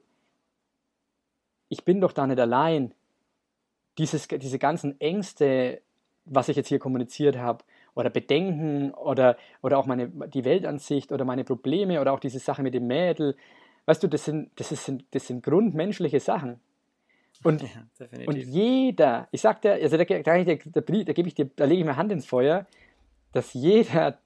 ich 1.71 1.85
bin 1.85 2.03
doch 2.03 2.13
da 2.13 2.27
nicht 2.27 2.39
allein. 2.39 2.93
Dieses, 3.97 4.29
diese 4.29 4.59
ganzen 4.59 5.01
Ängste, 5.01 5.81
was 6.27 6.49
ich 6.49 6.57
jetzt 6.57 6.69
hier 6.69 6.79
kommuniziert 6.79 7.39
habe, 7.39 7.65
oder 7.95 8.11
Bedenken 8.11 8.93
oder, 8.93 9.37
oder 9.63 9.79
auch 9.79 9.87
meine, 9.87 10.09
die 10.09 10.45
Weltansicht 10.45 11.11
oder 11.13 11.25
meine 11.25 11.45
Probleme 11.45 12.01
oder 12.01 12.13
auch 12.13 12.21
diese 12.21 12.39
Sache 12.39 12.63
mit 12.63 12.75
dem 12.75 12.87
Mädel, 12.87 13.37
weißt 13.87 14.03
du, 14.03 14.09
das 14.09 14.25
sind, 14.25 14.51
das 14.57 14.69
sind, 14.69 15.05
das 15.11 15.27
sind 15.27 15.43
grundmenschliche 15.43 16.21
Sachen. 16.21 16.61
Und, 17.43 17.63
ja, 17.63 17.87
und 18.27 18.37
jeder, 18.37 19.29
ich 19.31 19.41
sag 19.41 19.63
dir, 19.63 19.73
also 19.73 19.97
da, 19.97 20.05
da, 20.05 20.21
da, 20.21 20.45
da, 20.45 21.13
gebe 21.13 21.29
ich 21.29 21.35
dir, 21.35 21.51
da 21.57 21.65
lege 21.65 21.81
ich 21.81 21.87
meine 21.87 21.97
Hand 21.97 22.13
ins 22.13 22.27
Feuer, 22.27 22.67
dass 23.33 23.55
jeder, 23.55 24.19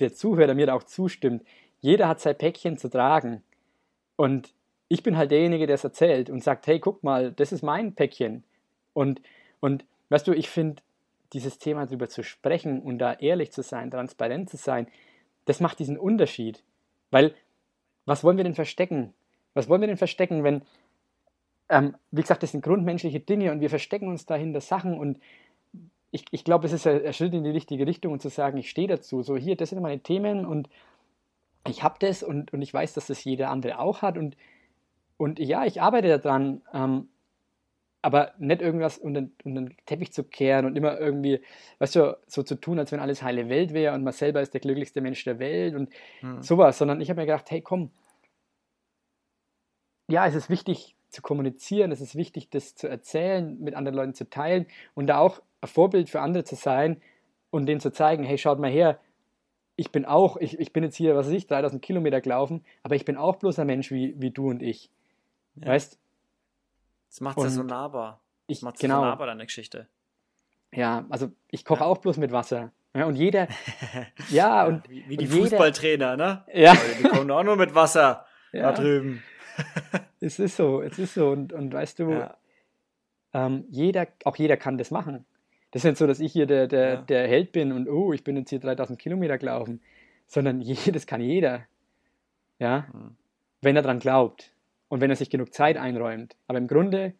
der 0.00 0.14
zuhört, 0.14 0.48
der 0.48 0.54
mir 0.54 0.66
da 0.66 0.74
auch 0.74 0.84
zustimmt, 0.84 1.44
jeder 1.80 2.08
hat 2.08 2.20
sein 2.20 2.38
Päckchen 2.38 2.78
zu 2.78 2.88
tragen. 2.88 3.42
Und 4.16 4.54
ich 4.92 5.02
bin 5.02 5.16
halt 5.16 5.30
derjenige, 5.30 5.66
der 5.66 5.76
es 5.76 5.84
erzählt 5.84 6.28
und 6.28 6.44
sagt, 6.44 6.66
hey, 6.66 6.78
guck 6.78 7.02
mal, 7.02 7.32
das 7.32 7.50
ist 7.50 7.62
mein 7.62 7.94
Päckchen. 7.94 8.44
Und, 8.92 9.22
und 9.60 9.86
weißt 10.10 10.28
du, 10.28 10.32
ich 10.34 10.50
finde, 10.50 10.82
dieses 11.32 11.58
Thema 11.58 11.86
darüber 11.86 12.10
zu 12.10 12.22
sprechen 12.22 12.82
und 12.82 12.98
da 12.98 13.14
ehrlich 13.14 13.52
zu 13.52 13.62
sein, 13.62 13.90
transparent 13.90 14.50
zu 14.50 14.58
sein, 14.58 14.86
das 15.46 15.60
macht 15.60 15.78
diesen 15.78 15.96
Unterschied. 15.96 16.62
Weil, 17.10 17.34
was 18.04 18.22
wollen 18.22 18.36
wir 18.36 18.44
denn 18.44 18.54
verstecken? 18.54 19.14
Was 19.54 19.66
wollen 19.70 19.80
wir 19.80 19.88
denn 19.88 19.96
verstecken, 19.96 20.44
wenn, 20.44 20.60
ähm, 21.70 21.96
wie 22.10 22.20
gesagt, 22.20 22.42
das 22.42 22.52
sind 22.52 22.62
grundmenschliche 22.62 23.20
Dinge 23.20 23.50
und 23.50 23.62
wir 23.62 23.70
verstecken 23.70 24.08
uns 24.08 24.26
dahinter 24.26 24.60
Sachen 24.60 24.98
und 24.98 25.18
ich, 26.10 26.26
ich 26.32 26.44
glaube, 26.44 26.66
es 26.66 26.74
ist 26.74 26.86
ein 26.86 27.14
Schritt 27.14 27.32
in 27.32 27.44
die 27.44 27.50
richtige 27.50 27.86
Richtung 27.86 28.12
und 28.12 28.20
zu 28.20 28.28
sagen, 28.28 28.58
ich 28.58 28.68
stehe 28.68 28.88
dazu, 28.88 29.22
so 29.22 29.38
hier, 29.38 29.56
das 29.56 29.70
sind 29.70 29.80
meine 29.80 30.02
Themen 30.02 30.44
und 30.44 30.68
ich 31.66 31.82
habe 31.82 31.94
das 31.98 32.22
und, 32.22 32.52
und 32.52 32.60
ich 32.60 32.74
weiß, 32.74 32.92
dass 32.92 33.06
das 33.06 33.24
jeder 33.24 33.48
andere 33.48 33.78
auch 33.78 34.02
hat 34.02 34.18
und, 34.18 34.36
und 35.16 35.38
ja, 35.38 35.64
ich 35.64 35.80
arbeite 35.80 36.18
daran, 36.18 36.62
ähm, 36.72 37.08
aber 38.02 38.32
nicht 38.38 38.60
irgendwas 38.60 38.98
unter, 38.98 39.28
unter 39.44 39.62
den 39.62 39.76
Teppich 39.86 40.12
zu 40.12 40.24
kehren 40.24 40.66
und 40.66 40.76
immer 40.76 40.98
irgendwie, 40.98 41.40
weißt 41.78 41.96
du, 41.96 42.18
so 42.26 42.42
zu 42.42 42.56
tun, 42.56 42.78
als 42.80 42.90
wenn 42.90 42.98
alles 42.98 43.22
heile 43.22 43.48
Welt 43.48 43.72
wäre 43.72 43.94
und 43.94 44.02
man 44.02 44.12
selber 44.12 44.42
ist 44.42 44.52
der 44.54 44.60
glücklichste 44.60 45.00
Mensch 45.00 45.22
der 45.24 45.38
Welt 45.38 45.76
und 45.76 45.88
hm. 46.20 46.42
sowas, 46.42 46.78
sondern 46.78 47.00
ich 47.00 47.10
habe 47.10 47.20
mir 47.20 47.26
gedacht, 47.26 47.50
hey 47.50 47.60
komm, 47.60 47.90
ja, 50.08 50.26
es 50.26 50.34
ist 50.34 50.50
wichtig, 50.50 50.96
zu 51.12 51.22
kommunizieren, 51.22 51.92
es 51.92 52.00
ist 52.00 52.16
wichtig, 52.16 52.50
das 52.50 52.74
zu 52.74 52.88
erzählen, 52.88 53.58
mit 53.60 53.74
anderen 53.74 53.96
Leuten 53.96 54.14
zu 54.14 54.28
teilen 54.28 54.66
und 54.94 55.06
da 55.06 55.18
auch 55.18 55.40
ein 55.60 55.68
Vorbild 55.68 56.10
für 56.10 56.20
andere 56.20 56.42
zu 56.44 56.56
sein 56.56 57.00
und 57.50 57.66
denen 57.66 57.80
zu 57.80 57.92
zeigen, 57.92 58.24
hey, 58.24 58.38
schaut 58.38 58.58
mal 58.58 58.70
her, 58.70 58.98
ich 59.76 59.92
bin 59.92 60.04
auch, 60.04 60.36
ich, 60.38 60.58
ich 60.58 60.72
bin 60.72 60.84
jetzt 60.84 60.96
hier, 60.96 61.14
was 61.14 61.26
weiß 61.26 61.34
ich, 61.34 61.46
3000 61.46 61.82
Kilometer 61.82 62.20
gelaufen, 62.20 62.64
aber 62.82 62.96
ich 62.96 63.04
bin 63.04 63.16
auch 63.16 63.36
bloß 63.36 63.58
ein 63.58 63.66
Mensch 63.66 63.90
wie, 63.90 64.14
wie 64.18 64.30
du 64.30 64.48
und 64.48 64.62
ich. 64.62 64.90
Ja. 65.56 65.68
Weißt? 65.68 65.98
Das 67.08 67.20
macht 67.20 67.38
es 67.38 67.44
ja 67.44 67.50
so 67.50 67.62
nahbar. 67.62 68.20
Das 68.48 68.58
ich, 68.58 68.62
macht 68.62 68.78
genau, 68.78 69.00
so 69.00 69.04
nahbar, 69.06 69.26
deine 69.26 69.44
Geschichte. 69.44 69.86
Ja, 70.72 71.04
also 71.10 71.30
ich 71.50 71.64
koche 71.64 71.80
ja. 71.80 71.86
auch 71.86 71.98
bloß 71.98 72.16
mit 72.16 72.32
Wasser. 72.32 72.72
Ja, 72.94 73.06
und 73.06 73.16
jeder, 73.16 73.48
ja, 74.30 74.66
und. 74.66 74.88
Wie, 74.88 75.08
wie 75.08 75.16
die 75.16 75.26
und 75.26 75.32
Fußballtrainer, 75.32 76.16
ne? 76.16 76.44
Ja. 76.52 76.74
Die 76.98 77.04
kommen 77.04 77.30
auch 77.30 77.42
nur 77.42 77.56
mit 77.56 77.74
Wasser 77.74 78.26
ja. 78.52 78.72
da 78.72 78.72
drüben. 78.72 79.22
es 80.20 80.38
ist 80.38 80.56
so, 80.56 80.82
es 80.82 80.98
ist 80.98 81.14
so. 81.14 81.30
Und, 81.30 81.52
und 81.52 81.72
weißt 81.72 81.98
du, 81.98 82.10
ja. 82.10 82.36
ähm, 83.34 83.64
jeder, 83.70 84.08
auch 84.24 84.36
jeder 84.36 84.56
kann 84.56 84.78
das 84.78 84.90
machen. 84.90 85.24
Das 85.70 85.80
ist 85.80 85.84
nicht 85.84 85.98
so, 85.98 86.06
dass 86.06 86.20
ich 86.20 86.32
hier 86.32 86.46
der, 86.46 86.66
der, 86.66 86.88
ja. 86.88 86.96
der 87.02 87.28
Held 87.28 87.52
bin 87.52 87.72
und 87.72 87.88
oh, 87.88 88.12
ich 88.12 88.24
bin 88.24 88.36
jetzt 88.36 88.50
hier 88.50 88.60
3000 88.60 88.98
Kilometer 88.98 89.38
gelaufen, 89.38 89.80
sondern 90.26 90.60
jedes 90.60 91.06
kann 91.06 91.20
jeder. 91.20 91.66
Ja, 92.58 92.86
mhm. 92.92 93.16
wenn 93.60 93.76
er 93.76 93.82
dran 93.82 93.98
glaubt 93.98 94.52
und 94.92 95.00
wenn 95.00 95.08
er 95.08 95.16
sich 95.16 95.30
genug 95.30 95.54
Zeit 95.54 95.78
einräumt. 95.78 96.36
Aber 96.48 96.58
im 96.58 96.68
Grunde 96.68 97.14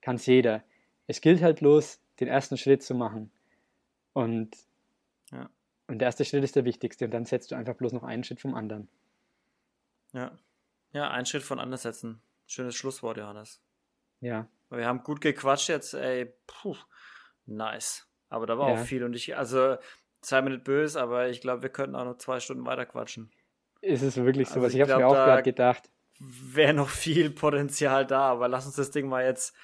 kann 0.00 0.16
es 0.16 0.26
jeder. 0.26 0.64
Es 1.06 1.20
gilt 1.20 1.40
halt 1.40 1.60
bloß, 1.60 2.00
den 2.18 2.26
ersten 2.26 2.56
Schritt 2.56 2.82
zu 2.82 2.96
machen. 2.96 3.30
Und, 4.12 4.56
ja. 5.30 5.48
und 5.86 6.00
der 6.00 6.06
erste 6.06 6.24
Schritt 6.24 6.42
ist 6.42 6.56
der 6.56 6.64
wichtigste. 6.64 7.04
Und 7.04 7.12
dann 7.12 7.24
setzt 7.24 7.52
du 7.52 7.54
einfach 7.54 7.76
bloß 7.76 7.92
noch 7.92 8.02
einen 8.02 8.24
Schritt 8.24 8.40
vom 8.40 8.56
anderen. 8.56 8.88
Ja. 10.12 10.36
Ja, 10.90 11.12
einen 11.12 11.24
Schritt 11.24 11.44
von 11.44 11.60
anders 11.60 11.82
setzen. 11.82 12.20
Schönes 12.48 12.74
Schlusswort, 12.74 13.18
Johannes. 13.18 13.62
Ja. 14.18 14.48
Wir 14.70 14.84
haben 14.84 15.04
gut 15.04 15.20
gequatscht 15.20 15.68
jetzt, 15.68 15.94
ey. 15.94 16.34
Puh, 16.48 16.74
nice. 17.46 18.04
Aber 18.30 18.46
da 18.46 18.58
war 18.58 18.70
ja. 18.70 18.74
auch 18.74 18.84
viel 18.84 19.04
und 19.04 19.14
ich, 19.14 19.36
also, 19.36 19.76
sei 20.22 20.42
mir 20.42 20.50
nicht 20.50 20.64
böse, 20.64 21.00
aber 21.00 21.28
ich 21.28 21.40
glaube, 21.40 21.62
wir 21.62 21.70
könnten 21.70 21.94
auch 21.94 22.04
noch 22.04 22.18
zwei 22.18 22.40
Stunden 22.40 22.66
weiter 22.66 22.84
quatschen. 22.84 23.30
Ist 23.80 24.02
es 24.02 24.16
wirklich 24.16 24.48
so? 24.48 24.54
Also 24.54 24.66
ich, 24.66 24.74
ich 24.74 24.80
habe 24.80 24.96
mir 25.00 25.06
auch 25.06 25.12
gerade 25.14 25.44
gedacht. 25.44 25.88
Wäre 26.18 26.74
noch 26.74 26.88
viel 26.88 27.30
Potenzial 27.30 28.06
da, 28.06 28.22
aber 28.22 28.48
lass 28.48 28.66
uns 28.66 28.76
das 28.76 28.90
Ding 28.90 29.08
mal 29.08 29.24
jetzt 29.24 29.54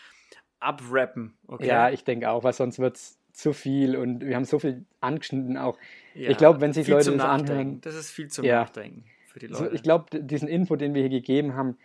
abrappen. 0.59 1.37
Okay? 1.47 1.67
Ja, 1.67 1.91
ich 1.91 2.05
denke 2.05 2.31
auch, 2.31 2.43
weil 2.45 2.53
sonst 2.53 2.79
wird 2.79 2.97
es 2.97 3.19
zu 3.33 3.53
viel 3.53 3.97
und 3.97 4.25
wir 4.25 4.35
haben 4.35 4.45
so 4.45 4.59
viel 4.59 4.85
angeschnitten 5.01 5.57
auch. 5.57 5.79
Ja, 6.15 6.31
ich 6.31 6.37
glaube, 6.37 6.61
wenn 6.61 6.73
sich 6.73 6.89
Leute 6.89 7.17
das 7.17 7.25
anhören. 7.25 7.81
Das 7.83 7.95
ist 7.95 8.11
viel 8.11 8.29
zum 8.29 8.45
ja. 8.45 8.61
Nachdenken 8.61 9.05
für 9.27 9.39
die 9.39 9.47
Leute. 9.47 9.65
Also 9.65 9.75
ich 9.75 9.83
glaube, 9.83 10.21
diesen 10.21 10.49
Input, 10.49 10.81
den 10.81 10.95
wir 10.95 11.03
hier 11.03 11.11
gegeben 11.11 11.55
haben, 11.55 11.77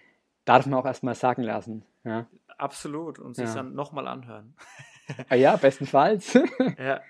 darf 0.45 0.65
man 0.65 0.79
auch 0.79 0.85
erstmal 0.85 1.15
sagen 1.15 1.43
lassen. 1.43 1.85
Ja. 2.03 2.27
Absolut. 2.57 3.19
Und 3.19 3.35
sich 3.35 3.45
ja. 3.45 3.55
dann 3.55 3.75
nochmal 3.75 4.07
anhören. 4.07 4.55
ah 5.29 5.35
ja, 5.35 5.55
bestenfalls. 5.55 6.33
ja. 6.77 7.01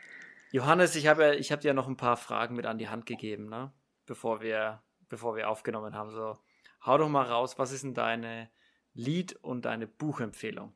Johannes, 0.52 0.96
ich 0.96 1.08
habe 1.08 1.24
ja, 1.24 1.34
ich 1.34 1.52
hab 1.52 1.62
dir 1.62 1.70
ja 1.70 1.74
noch 1.74 1.88
ein 1.88 1.98
paar 1.98 2.18
Fragen 2.18 2.56
mit 2.56 2.66
an 2.66 2.78
die 2.78 2.90
Hand 2.90 3.06
gegeben, 3.06 3.48
ne? 3.48 3.72
bevor, 4.06 4.42
wir, 4.42 4.82
bevor 5.10 5.36
wir 5.36 5.50
aufgenommen 5.50 5.96
haben. 5.96 6.12
So, 6.12 6.38
hau 6.86 6.98
doch 6.98 7.10
mal 7.10 7.24
raus, 7.24 7.58
was 7.58 7.72
ist 7.72 7.84
denn 7.84 7.94
deine 7.94 8.50
Lied- 8.94 9.38
und 9.42 9.66
deine 9.66 9.88
Buchempfehlung? 9.88 10.74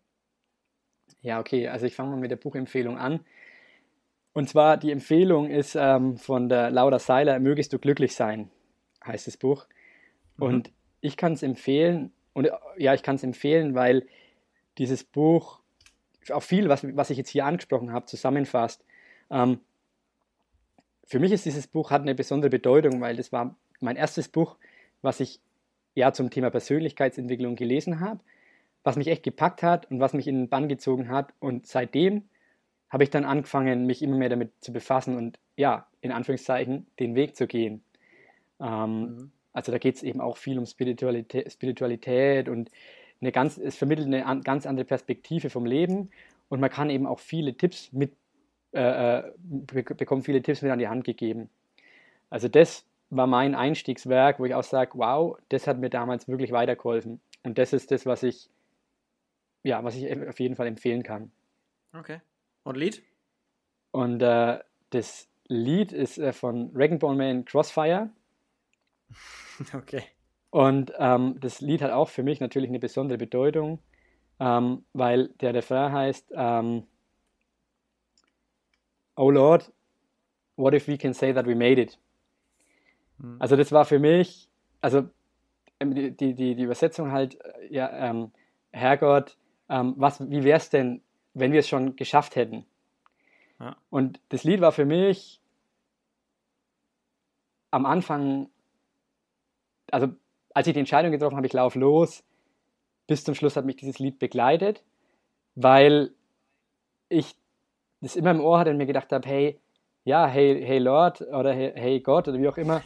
Ja, 1.21 1.39
okay, 1.39 1.67
also 1.67 1.85
ich 1.85 1.95
fange 1.95 2.11
mal 2.11 2.19
mit 2.19 2.31
der 2.31 2.37
Buchempfehlung 2.37 2.97
an. 2.97 3.21
Und 4.33 4.49
zwar 4.49 4.77
die 4.77 4.91
Empfehlung 4.91 5.49
ist 5.49 5.75
ähm, 5.75 6.17
von 6.17 6.47
der 6.47 6.69
Laura 6.69 6.99
Seiler, 6.99 7.39
Mögest 7.39 7.73
du 7.73 7.79
glücklich 7.79 8.15
sein 8.15 8.51
heißt 9.07 9.27
das 9.27 9.37
Buch. 9.37 9.65
Mhm. 10.37 10.43
Und 10.43 10.71
ich 11.01 11.17
kann 11.17 11.33
es 11.33 11.43
empfehlen, 11.43 12.11
und 12.33 12.49
ja, 12.77 12.93
ich 12.93 13.01
kann 13.01 13.15
es 13.15 13.23
empfehlen, 13.23 13.73
weil 13.73 14.05
dieses 14.77 15.03
Buch 15.03 15.61
auch 16.31 16.43
viel, 16.43 16.69
was, 16.69 16.83
was 16.95 17.09
ich 17.09 17.17
jetzt 17.17 17.29
hier 17.29 17.45
angesprochen 17.45 17.91
habe, 17.91 18.05
zusammenfasst. 18.05 18.83
Ähm, 19.29 19.61
für 21.05 21.19
mich 21.19 21.31
ist 21.31 21.45
dieses 21.45 21.67
Buch 21.67 21.89
hat 21.89 22.01
eine 22.01 22.15
besondere 22.15 22.49
Bedeutung, 22.49 22.99
weil 22.99 23.15
das 23.15 23.31
war 23.31 23.55
mein 23.79 23.95
erstes 23.95 24.27
Buch, 24.27 24.57
was 25.01 25.21
ich 25.21 25.39
ja 25.97 26.13
zum 26.13 26.29
Thema 26.29 26.51
Persönlichkeitsentwicklung 26.51 27.55
gelesen 27.55 27.99
habe, 27.99 28.19
was 28.83 28.97
mich 28.97 29.07
echt 29.07 29.23
gepackt 29.23 29.63
hat 29.63 29.89
und 29.89 29.99
was 29.99 30.13
mich 30.13 30.27
in 30.27 30.35
den 30.35 30.49
Bann 30.49 30.69
gezogen 30.69 31.09
hat. 31.09 31.33
Und 31.39 31.65
seitdem 31.65 32.29
habe 32.89 33.03
ich 33.03 33.09
dann 33.09 33.25
angefangen, 33.25 33.87
mich 33.87 34.03
immer 34.03 34.15
mehr 34.15 34.29
damit 34.29 34.51
zu 34.61 34.71
befassen 34.71 35.17
und 35.17 35.39
ja, 35.57 35.87
in 36.01 36.11
Anführungszeichen, 36.11 36.85
den 36.99 37.15
Weg 37.15 37.35
zu 37.35 37.47
gehen. 37.47 37.83
Ähm, 38.59 38.99
mhm. 38.99 39.31
Also 39.53 39.71
da 39.71 39.79
geht 39.79 39.95
es 39.95 40.03
eben 40.03 40.21
auch 40.21 40.37
viel 40.37 40.59
um 40.59 40.67
Spiritualität, 40.67 41.51
Spiritualität 41.51 42.47
und 42.47 42.69
eine 43.19 43.31
ganz, 43.31 43.57
es 43.57 43.75
vermittelt 43.75 44.05
eine 44.05 44.27
an, 44.27 44.43
ganz 44.43 44.67
andere 44.67 44.85
Perspektive 44.85 45.49
vom 45.49 45.65
Leben 45.65 46.11
und 46.47 46.59
man 46.59 46.69
kann 46.69 46.91
eben 46.91 47.07
auch 47.07 47.19
viele 47.19 47.57
Tipps 47.57 47.91
mit, 47.91 48.13
äh, 48.71 49.17
äh 49.17 49.31
bekommt 49.97 50.25
viele 50.25 50.43
Tipps 50.43 50.61
mit 50.61 50.71
an 50.71 50.77
die 50.77 50.87
Hand 50.87 51.05
gegeben. 51.05 51.49
Also 52.29 52.47
das 52.47 52.85
war 53.09 53.27
mein 53.27 53.55
Einstiegswerk, 53.55 54.39
wo 54.39 54.45
ich 54.45 54.53
auch 54.53 54.63
sage, 54.63 54.91
wow, 54.95 55.37
das 55.49 55.67
hat 55.67 55.79
mir 55.79 55.89
damals 55.89 56.27
wirklich 56.27 56.51
weitergeholfen. 56.51 57.21
Und 57.43 57.57
das 57.57 57.73
ist 57.73 57.91
das, 57.91 58.05
was 58.05 58.23
ich, 58.23 58.49
ja, 59.63 59.83
was 59.83 59.95
ich 59.95 60.27
auf 60.27 60.39
jeden 60.39 60.55
Fall 60.55 60.67
empfehlen 60.67 61.03
kann. 61.03 61.31
Okay. 61.93 62.21
Und 62.63 62.75
Lied? 62.75 63.01
Und 63.91 64.21
äh, 64.21 64.59
das 64.89 65.29
Lied 65.47 65.93
ist 65.93 66.17
äh, 66.17 66.33
von 66.33 66.73
Dragon 66.73 66.99
Ball 66.99 67.15
Man 67.15 67.45
Crossfire. 67.45 68.09
Okay. 69.73 70.03
Und 70.51 70.93
ähm, 70.99 71.39
das 71.39 71.61
Lied 71.61 71.81
hat 71.81 71.89
auch 71.91 72.09
für 72.09 72.21
mich 72.21 72.39
natürlich 72.39 72.69
eine 72.69 72.77
besondere 72.79 73.17
Bedeutung, 73.17 73.79
ähm, 74.39 74.85
weil 74.93 75.29
der 75.41 75.55
Refrain 75.55 75.91
heißt 75.91 76.31
ähm, 76.35 76.83
Oh 79.15 79.31
Lord, 79.31 79.73
what 80.57 80.75
if 80.75 80.87
we 80.87 80.95
can 80.95 81.13
say 81.13 81.33
that 81.33 81.47
we 81.47 81.55
made 81.55 81.81
it? 81.81 81.97
Mhm. 83.17 83.37
Also 83.39 83.55
das 83.55 83.71
war 83.71 83.85
für 83.85 83.99
mich, 83.99 84.49
also 84.81 85.09
ähm, 85.79 85.93
die, 85.93 86.11
die, 86.11 86.33
die 86.33 86.63
Übersetzung 86.63 87.11
halt, 87.11 87.39
äh, 87.41 87.73
ja, 87.73 87.89
ähm, 88.09 88.31
Herrgott, 88.71 89.37
ähm, 89.69 89.93
was, 89.97 90.19
wie 90.29 90.43
wäre 90.43 90.57
es 90.57 90.69
denn, 90.69 91.01
wenn 91.33 91.51
wir 91.51 91.59
es 91.59 91.67
schon 91.67 91.95
geschafft 91.95 92.35
hätten? 92.35 92.65
Ja. 93.59 93.75
Und 93.89 94.19
das 94.29 94.43
Lied 94.43 94.61
war 94.61 94.71
für 94.71 94.85
mich 94.85 95.41
am 97.71 97.85
Anfang 97.85 98.49
also 99.91 100.07
als 100.53 100.67
ich 100.67 100.73
die 100.73 100.79
Entscheidung 100.79 101.11
getroffen 101.11 101.37
habe, 101.37 101.47
ich 101.47 101.53
laufe 101.53 101.79
los, 101.79 102.23
bis 103.05 103.23
zum 103.23 103.35
Schluss 103.35 103.55
hat 103.55 103.65
mich 103.65 103.75
dieses 103.75 103.99
Lied 103.99 104.19
begleitet, 104.19 104.83
weil 105.55 106.11
ich 107.09 107.35
das 108.01 108.15
immer 108.15 108.31
im 108.31 108.41
Ohr 108.41 108.59
hatte 108.59 108.71
und 108.71 108.77
mir 108.77 108.85
gedacht 108.85 109.11
habe, 109.11 109.27
hey, 109.27 109.59
ja, 110.07 110.25
hey, 110.25 110.63
hey 110.65 110.77
Lord 110.77 111.19
oder 111.19 111.53
hey, 111.53 111.73
hey 111.75 111.99
Gott 111.99 112.29
oder 112.29 112.39
wie 112.39 112.47
auch 112.47 112.55
immer, 112.55 112.81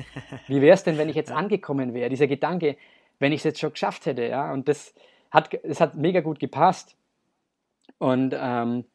wie 0.48 0.60
wäre 0.60 0.74
es 0.74 0.84
denn, 0.84 0.98
wenn 0.98 1.08
ich 1.08 1.16
jetzt 1.16 1.32
angekommen 1.32 1.94
wäre? 1.94 2.10
Dieser 2.10 2.26
Gedanke, 2.26 2.78
wenn 3.20 3.32
ich 3.32 3.42
es 3.42 3.44
jetzt 3.44 3.60
schon 3.60 3.74
geschafft 3.74 4.08
hätte, 4.08 4.24
ja, 4.24 4.52
und 4.52 4.68
das 4.68 4.96
hat, 5.30 5.52
das 5.64 5.80
hat 5.80 5.94
mega 5.94 6.22
gut 6.22 6.40
gepasst. 6.40 6.98
Und 8.00 8.36
ähm, 8.36 8.86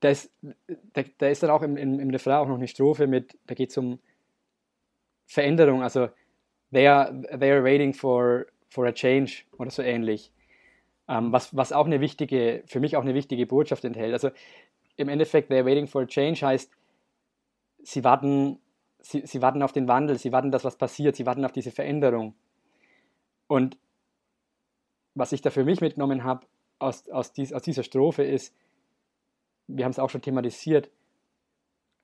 da, 0.00 0.08
ist, 0.08 0.32
da, 0.94 1.02
da 1.18 1.28
ist 1.28 1.42
dann 1.42 1.50
auch 1.50 1.60
im, 1.60 1.76
im, 1.76 2.00
im 2.00 2.08
Refrain 2.08 2.36
auch 2.36 2.48
noch 2.48 2.56
eine 2.56 2.66
Strophe 2.66 3.06
mit, 3.06 3.36
da 3.46 3.54
geht 3.54 3.68
es 3.68 3.76
um 3.76 3.98
Veränderung, 5.26 5.82
also 5.82 6.08
they 6.72 6.88
are, 6.88 7.12
they 7.38 7.52
are 7.52 7.62
waiting 7.62 7.92
for, 7.92 8.46
for 8.70 8.86
a 8.86 8.92
change 8.92 9.42
oder 9.58 9.70
so 9.70 9.82
ähnlich. 9.82 10.32
Ähm, 11.06 11.32
was, 11.32 11.54
was 11.54 11.72
auch 11.72 11.84
eine 11.84 12.00
wichtige, 12.00 12.62
für 12.66 12.80
mich 12.80 12.96
auch 12.96 13.02
eine 13.02 13.14
wichtige 13.14 13.44
Botschaft 13.44 13.84
enthält. 13.84 14.14
Also 14.14 14.30
im 15.00 15.08
Endeffekt, 15.08 15.48
they 15.48 15.58
are 15.58 15.66
waiting 15.66 15.86
for 15.86 16.02
a 16.02 16.06
change 16.06 16.44
heißt, 16.44 16.70
sie 17.82 18.04
warten, 18.04 18.58
sie, 19.00 19.26
sie 19.26 19.42
warten 19.42 19.62
auf 19.62 19.72
den 19.72 19.88
Wandel, 19.88 20.18
sie 20.18 20.32
warten, 20.32 20.50
dass 20.50 20.64
was 20.64 20.76
passiert, 20.76 21.16
sie 21.16 21.26
warten 21.26 21.44
auf 21.44 21.52
diese 21.52 21.70
Veränderung. 21.70 22.34
Und 23.46 23.78
was 25.14 25.32
ich 25.32 25.40
da 25.40 25.50
für 25.50 25.64
mich 25.64 25.80
mitgenommen 25.80 26.24
habe 26.24 26.46
aus, 26.78 27.08
aus, 27.08 27.32
dies, 27.32 27.52
aus 27.52 27.62
dieser 27.62 27.82
Strophe 27.82 28.22
ist, 28.22 28.54
wir 29.66 29.84
haben 29.84 29.92
es 29.92 29.98
auch 29.98 30.10
schon 30.10 30.22
thematisiert, 30.22 30.90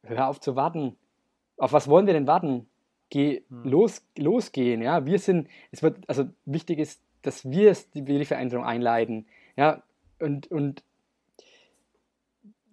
hör 0.03 0.29
auf 0.29 0.41
zu 0.41 0.57
warten. 0.57 0.97
Auf 1.57 1.73
was 1.73 1.89
wollen 1.89 2.07
wir 2.07 2.15
denn 2.15 2.27
warten? 2.27 2.69
Geh, 3.11 3.43
hm. 3.49 3.65
los, 3.65 4.05
losgehen, 4.17 4.83
ja. 4.83 5.07
Wir 5.07 5.19
sind, 5.19 5.49
es 5.71 5.83
wird, 5.83 5.99
also 6.09 6.25
wichtig 6.45 6.79
ist, 6.79 7.03
dass 7.23 7.49
wir 7.49 7.77
die, 7.95 8.05
die 8.05 8.25
Veränderung 8.25 8.65
einleiten, 8.65 9.27
ja. 9.57 9.83
Und, 10.19 10.51
und 10.51 10.83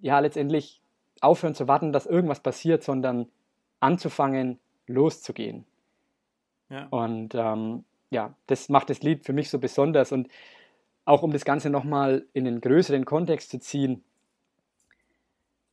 ja, 0.04 0.20
letztendlich 0.20 0.82
aufhören 1.22 1.56
zu 1.56 1.70
warten, 1.70 1.94
dass 1.94 2.06
irgendwas 2.06 2.42
passiert, 2.42 2.84
sondern 2.84 3.28
anzufangen, 3.80 4.60
loszugehen. 4.86 5.66
Ja. 6.70 6.88
Und 6.90 7.34
ähm, 7.36 7.86
ja, 8.10 8.36
das 8.48 8.68
macht 8.68 8.90
das 8.90 9.02
Lied 9.02 9.24
für 9.24 9.32
mich 9.32 9.50
so 9.50 9.60
besonders. 9.60 10.12
Und 10.12 10.28
auch 11.06 11.24
um 11.24 11.32
das 11.32 11.46
Ganze 11.46 11.70
nochmal 11.70 12.26
in 12.34 12.46
einen 12.46 12.60
größeren 12.60 13.06
Kontext 13.06 13.50
zu 13.50 13.60
ziehen, 13.60 14.04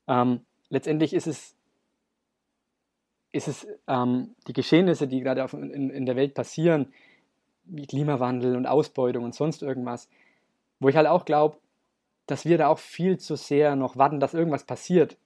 ähm, 0.06 0.42
letztendlich 0.68 1.12
ist 1.12 1.26
es, 1.26 1.56
ist 3.32 3.48
es 3.48 3.66
ähm, 3.88 4.36
die 4.46 4.52
Geschehnisse, 4.52 5.08
die 5.08 5.20
gerade 5.20 5.42
auf, 5.42 5.54
in, 5.54 5.90
in 5.90 6.06
der 6.06 6.14
Welt 6.14 6.34
passieren, 6.34 6.92
wie 7.64 7.86
Klimawandel 7.86 8.54
und 8.54 8.66
Ausbeutung 8.66 9.24
und 9.24 9.34
sonst 9.34 9.62
irgendwas, 9.62 10.08
wo 10.78 10.88
ich 10.88 10.94
halt 10.94 11.08
auch 11.08 11.24
glaube, 11.24 11.58
dass 12.30 12.44
wir 12.44 12.58
da 12.58 12.68
auch 12.68 12.78
viel 12.78 13.18
zu 13.18 13.36
sehr 13.36 13.76
noch 13.76 13.96
warten, 13.96 14.20
dass 14.20 14.34
irgendwas 14.34 14.64
passiert. 14.64 15.16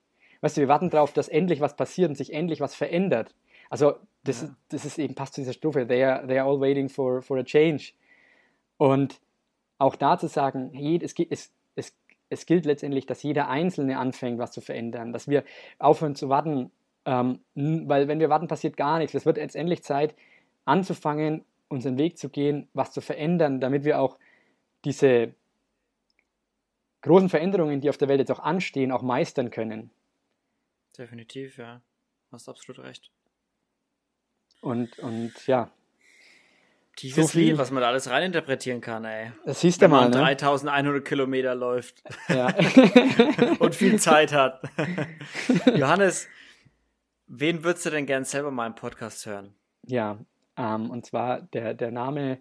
Weißt 0.41 0.57
du, 0.57 0.63
wir 0.63 0.69
warten 0.69 0.91
darauf, 0.91 1.13
dass 1.13 1.29
endlich 1.29 1.61
was 1.61 1.77
passiert 1.77 2.11
und 2.11 2.17
sich 2.17 2.33
endlich 2.33 2.61
was 2.61 2.75
verändert. 2.75 3.35
Also 3.71 3.95
das, 4.25 4.43
ja. 4.43 4.57
das 4.69 4.85
ist 4.85 4.99
eben 4.99 5.15
passt 5.15 5.35
zu 5.35 5.41
dieser 5.41 5.53
Stufe. 5.53 5.87
They 5.87 6.05
are, 6.05 6.27
they 6.27 6.39
are 6.39 6.49
all 6.49 6.61
waiting 6.61 6.89
for, 6.89 7.23
for 7.23 7.39
a 7.39 7.43
change. 7.43 7.93
Und 8.77 9.21
auch 9.79 9.97
da 9.97 10.19
zu 10.19 10.29
sagen, 10.29 10.71
hey, 10.73 10.99
es, 11.03 11.15
es, 11.31 11.53
es, 11.75 11.97
es 12.29 12.47
gilt 12.47 12.67
letztendlich, 12.67 13.07
dass 13.07 13.23
jeder 13.23 13.49
Einzelne 13.49 13.99
anfängt, 13.99 14.39
was 14.39 14.53
zu 14.53 14.61
verändern, 14.61 15.13
dass 15.13 15.29
wir 15.29 15.45
aufhören 15.79 16.15
zu 16.15 16.29
warten, 16.29 16.71
ähm, 17.05 17.41
weil 17.55 18.09
wenn 18.09 18.21
wir 18.21 18.31
warten, 18.31 18.49
passiert 18.49 18.77
gar 18.77 18.99
nichts. 18.99 19.15
Es 19.15 19.27
wird 19.27 19.37
jetzt 19.37 19.57
endlich 19.57 19.83
Zeit, 19.83 20.15
anzufangen, 20.65 21.45
unseren 21.69 21.99
Weg 21.99 22.19
zu 22.19 22.29
gehen, 22.29 22.69
was 22.73 22.93
zu 22.93 23.01
verändern, 23.01 23.61
damit 23.61 23.85
wir 23.85 24.01
auch 24.01 24.19
diese 24.85 25.35
großen 27.05 27.29
Veränderungen, 27.29 27.81
die 27.81 27.91
auf 27.91 27.99
der 27.99 28.09
Welt 28.09 28.19
jetzt 28.19 28.33
auch 28.33 28.41
anstehen, 28.41 28.91
auch 28.91 29.03
meistern 29.03 29.51
können. 29.51 29.91
Definitiv, 30.97 31.59
ja. 31.59 31.83
Hast 32.33 32.49
absolut 32.49 32.83
recht. 32.83 33.11
Und, 34.61 34.99
und 34.99 35.33
ja. 35.47 35.71
Tiefes 36.97 37.33
so 37.33 37.39
Lied, 37.39 37.59
was 37.59 37.71
man 37.71 37.83
da 37.83 37.89
alles 37.89 38.09
reininterpretieren 38.09 38.81
kann, 38.81 39.05
ey. 39.05 39.33
Das 39.45 39.61
siehst 39.61 39.83
du 39.83 39.89
mal, 39.89 40.09
ne? 40.09 40.17
3100 40.17 41.05
Kilometer 41.05 41.55
läuft. 41.55 42.03
Ja. 42.29 42.47
und 43.59 43.75
viel 43.75 43.99
Zeit 43.99 44.33
hat. 44.33 44.63
Johannes, 45.75 46.29
wen 47.27 47.65
würdest 47.65 47.85
du 47.85 47.91
denn 47.91 48.07
gern 48.07 48.25
selber 48.25 48.51
mal 48.51 48.67
im 48.67 48.77
Podcast 48.77 49.27
hören? 49.27 49.55
Ja, 49.83 50.19
ähm, 50.57 50.91
und 50.91 51.05
zwar 51.05 51.43
der, 51.43 51.75
der 51.75 51.91
Name 51.91 52.39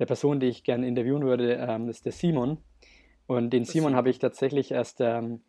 der 0.00 0.06
Person, 0.06 0.40
die 0.40 0.46
ich 0.46 0.64
gerne 0.64 0.88
interviewen 0.88 1.22
würde, 1.22 1.52
ähm, 1.54 1.88
ist 1.88 2.06
der 2.06 2.12
Simon. 2.12 2.58
Und 3.30 3.50
den 3.50 3.64
Simon 3.64 3.94
habe 3.94 4.10
ich 4.10 4.18
tatsächlich 4.18 4.72
erst 4.72 5.00
ähm, 5.00 5.40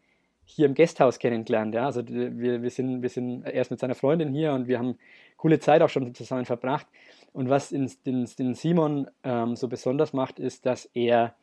hier 0.46 0.68
im 0.68 0.76
Gasthaus 0.76 1.18
kennengelernt. 1.18 1.74
Ja? 1.74 1.86
Also 1.86 2.08
wir, 2.08 2.62
wir, 2.62 2.70
sind, 2.70 3.02
wir 3.02 3.10
sind 3.10 3.44
erst 3.44 3.72
mit 3.72 3.80
seiner 3.80 3.96
Freundin 3.96 4.32
hier 4.32 4.54
und 4.54 4.68
wir 4.68 4.78
haben 4.78 5.00
coole 5.36 5.58
Zeit 5.60 5.82
auch 5.82 5.90
schon 5.90 6.14
zusammen 6.14 6.46
verbracht. 6.46 6.86
Und 7.34 7.50
was 7.50 7.70
den, 7.70 7.90
den 8.06 8.54
Simon 8.54 9.10
ähm, 9.24 9.56
so 9.56 9.68
besonders 9.68 10.14
macht, 10.14 10.38
ist, 10.38 10.68
dass 10.68 10.92
er 10.94 11.34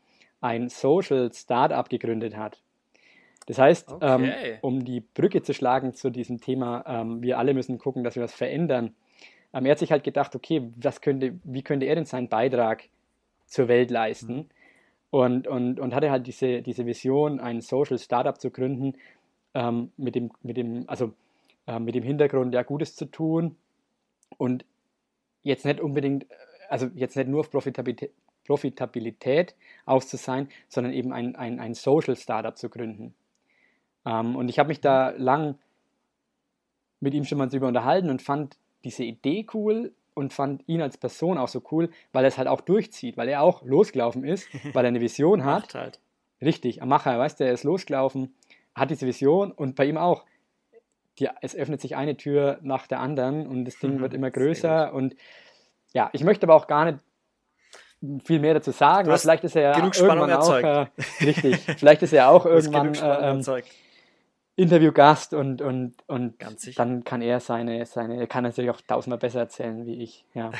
ein 0.40 0.68
Social 0.68 1.32
Startup 1.32 1.88
gegründet 1.88 2.36
hat. 2.36 2.60
Das 3.46 3.58
heißt, 3.58 3.90
ähm, 4.00 4.22
okay. 4.22 4.50
ähm, 4.52 4.58
um 4.60 4.84
die 4.84 5.00
Brücke 5.00 5.42
zu 5.42 5.52
schlagen 5.52 5.92
zu 5.92 6.08
diesem 6.08 6.40
Thema, 6.40 6.84
ähm, 6.86 7.20
wir 7.20 7.40
alle 7.40 7.52
müssen 7.52 7.78
gucken, 7.78 8.04
dass 8.04 8.14
wir 8.14 8.22
was 8.22 8.32
verändern. 8.32 8.94
Ähm, 9.52 9.66
er 9.66 9.72
hat 9.72 9.80
sich 9.80 9.90
halt 9.90 10.04
gedacht, 10.04 10.36
okay, 10.36 10.70
was 10.76 11.00
könnte, 11.00 11.36
wie 11.42 11.62
könnte 11.62 11.86
er 11.86 11.96
denn 11.96 12.04
seinen 12.04 12.28
Beitrag 12.28 12.84
zur 13.46 13.66
Welt 13.66 13.90
leisten? 13.90 14.36
Mhm. 14.36 14.46
Und, 15.10 15.46
und, 15.46 15.80
und 15.80 15.94
hatte 15.94 16.10
halt 16.10 16.26
diese, 16.26 16.60
diese 16.60 16.84
Vision, 16.84 17.40
ein 17.40 17.60
Social 17.60 17.98
Startup 17.98 18.38
zu 18.38 18.50
gründen, 18.50 18.94
ähm, 19.54 19.90
mit, 19.96 20.14
dem, 20.14 20.30
mit, 20.42 20.56
dem, 20.56 20.84
also, 20.86 21.14
äh, 21.66 21.78
mit 21.78 21.94
dem 21.94 22.04
Hintergrund, 22.04 22.54
ja, 22.54 22.62
Gutes 22.62 22.94
zu 22.94 23.06
tun 23.06 23.56
und 24.36 24.64
jetzt 25.42 25.64
nicht 25.64 25.80
unbedingt, 25.80 26.26
also 26.68 26.88
jetzt 26.94 27.16
nicht 27.16 27.28
nur 27.28 27.40
auf 27.40 27.50
Profitabilität, 27.50 28.12
Profitabilität 28.44 29.54
aus 29.84 30.08
zu 30.08 30.16
sein, 30.16 30.48
sondern 30.68 30.92
eben 30.94 31.12
ein, 31.12 31.36
ein, 31.36 31.60
ein 31.60 31.74
Social 31.74 32.16
Startup 32.16 32.56
zu 32.56 32.70
gründen. 32.70 33.14
Ähm, 34.06 34.36
und 34.36 34.48
ich 34.48 34.58
habe 34.58 34.68
mich 34.68 34.80
da 34.80 35.10
lang 35.10 35.58
mit 37.00 37.14
ihm 37.14 37.24
schon 37.24 37.38
mal 37.38 37.48
drüber 37.48 37.68
unterhalten 37.68 38.10
und 38.10 38.22
fand 38.22 38.56
diese 38.84 39.04
Idee 39.04 39.46
cool 39.52 39.92
und 40.18 40.32
fand 40.32 40.62
ihn 40.66 40.82
als 40.82 40.98
Person 40.98 41.38
auch 41.38 41.48
so 41.48 41.62
cool, 41.70 41.90
weil 42.12 42.24
er 42.24 42.28
es 42.28 42.38
halt 42.38 42.48
auch 42.48 42.60
durchzieht, 42.60 43.16
weil 43.16 43.28
er 43.28 43.42
auch 43.42 43.62
losgelaufen 43.62 44.24
ist, 44.24 44.48
weil 44.74 44.84
er 44.84 44.88
eine 44.88 45.00
Vision 45.00 45.44
hat. 45.44 45.74
Halt. 45.74 46.00
Richtig, 46.42 46.82
am 46.82 46.88
Macher, 46.88 47.18
weißt 47.18 47.40
du, 47.40 47.44
er 47.44 47.52
ist 47.52 47.64
losgelaufen, 47.64 48.34
hat 48.74 48.90
diese 48.90 49.06
Vision 49.06 49.52
und 49.52 49.76
bei 49.76 49.86
ihm 49.86 49.96
auch. 49.96 50.24
Die, 51.18 51.28
es 51.42 51.56
öffnet 51.56 51.80
sich 51.80 51.96
eine 51.96 52.16
Tür 52.16 52.60
nach 52.62 52.86
der 52.86 53.00
anderen 53.00 53.48
und 53.48 53.64
das 53.64 53.78
Ding 53.80 53.96
mhm, 53.96 54.00
wird 54.00 54.14
immer 54.14 54.30
größer 54.30 54.92
und 54.92 55.16
ja, 55.92 56.10
ich 56.12 56.22
möchte 56.22 56.46
aber 56.46 56.54
auch 56.54 56.68
gar 56.68 56.84
nicht 56.84 57.04
viel 58.24 58.38
mehr 58.38 58.54
dazu 58.54 58.70
sagen. 58.70 59.10
Vielleicht 59.16 59.42
ist 59.42 59.56
er 59.56 59.62
ja 59.62 59.76
irgendwann 59.76 60.32
auch 60.32 60.54
äh, 60.54 60.86
richtig. 61.20 61.56
Vielleicht 61.78 62.02
ist 62.02 62.12
er 62.12 62.30
auch 62.30 62.46
irgendwann 62.46 62.94
äh, 62.94 63.30
ähm, 63.30 63.42
Interviewgast 64.58 65.34
und, 65.34 65.62
und, 65.62 65.94
und 66.08 66.34
dann 66.76 67.04
kann 67.04 67.22
er 67.22 67.38
seine, 67.38 67.86
seine, 67.86 68.26
kann 68.26 68.44
er 68.44 68.48
natürlich 68.48 68.70
auch 68.70 68.80
tausendmal 68.80 69.20
besser 69.20 69.38
erzählen 69.38 69.86
wie 69.86 70.02
ich. 70.02 70.24
Ja. 70.34 70.50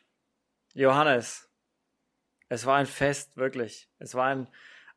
Johannes, 0.74 1.48
es 2.50 2.66
war 2.66 2.76
ein 2.76 2.84
Fest, 2.84 3.38
wirklich. 3.38 3.88
Es 3.98 4.14
war 4.14 4.26
ein, 4.26 4.48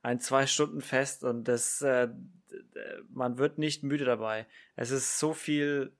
ein 0.01 0.19
Zwei-Stunden-Fest 0.19 1.23
und 1.23 1.45
das, 1.45 1.81
äh, 1.81 2.09
man 3.09 3.37
wird 3.37 3.57
nicht 3.57 3.83
müde 3.83 4.03
dabei. 4.03 4.47
Es 4.75 4.91
ist 4.91 5.17
so 5.17 5.33
viel 5.33 5.95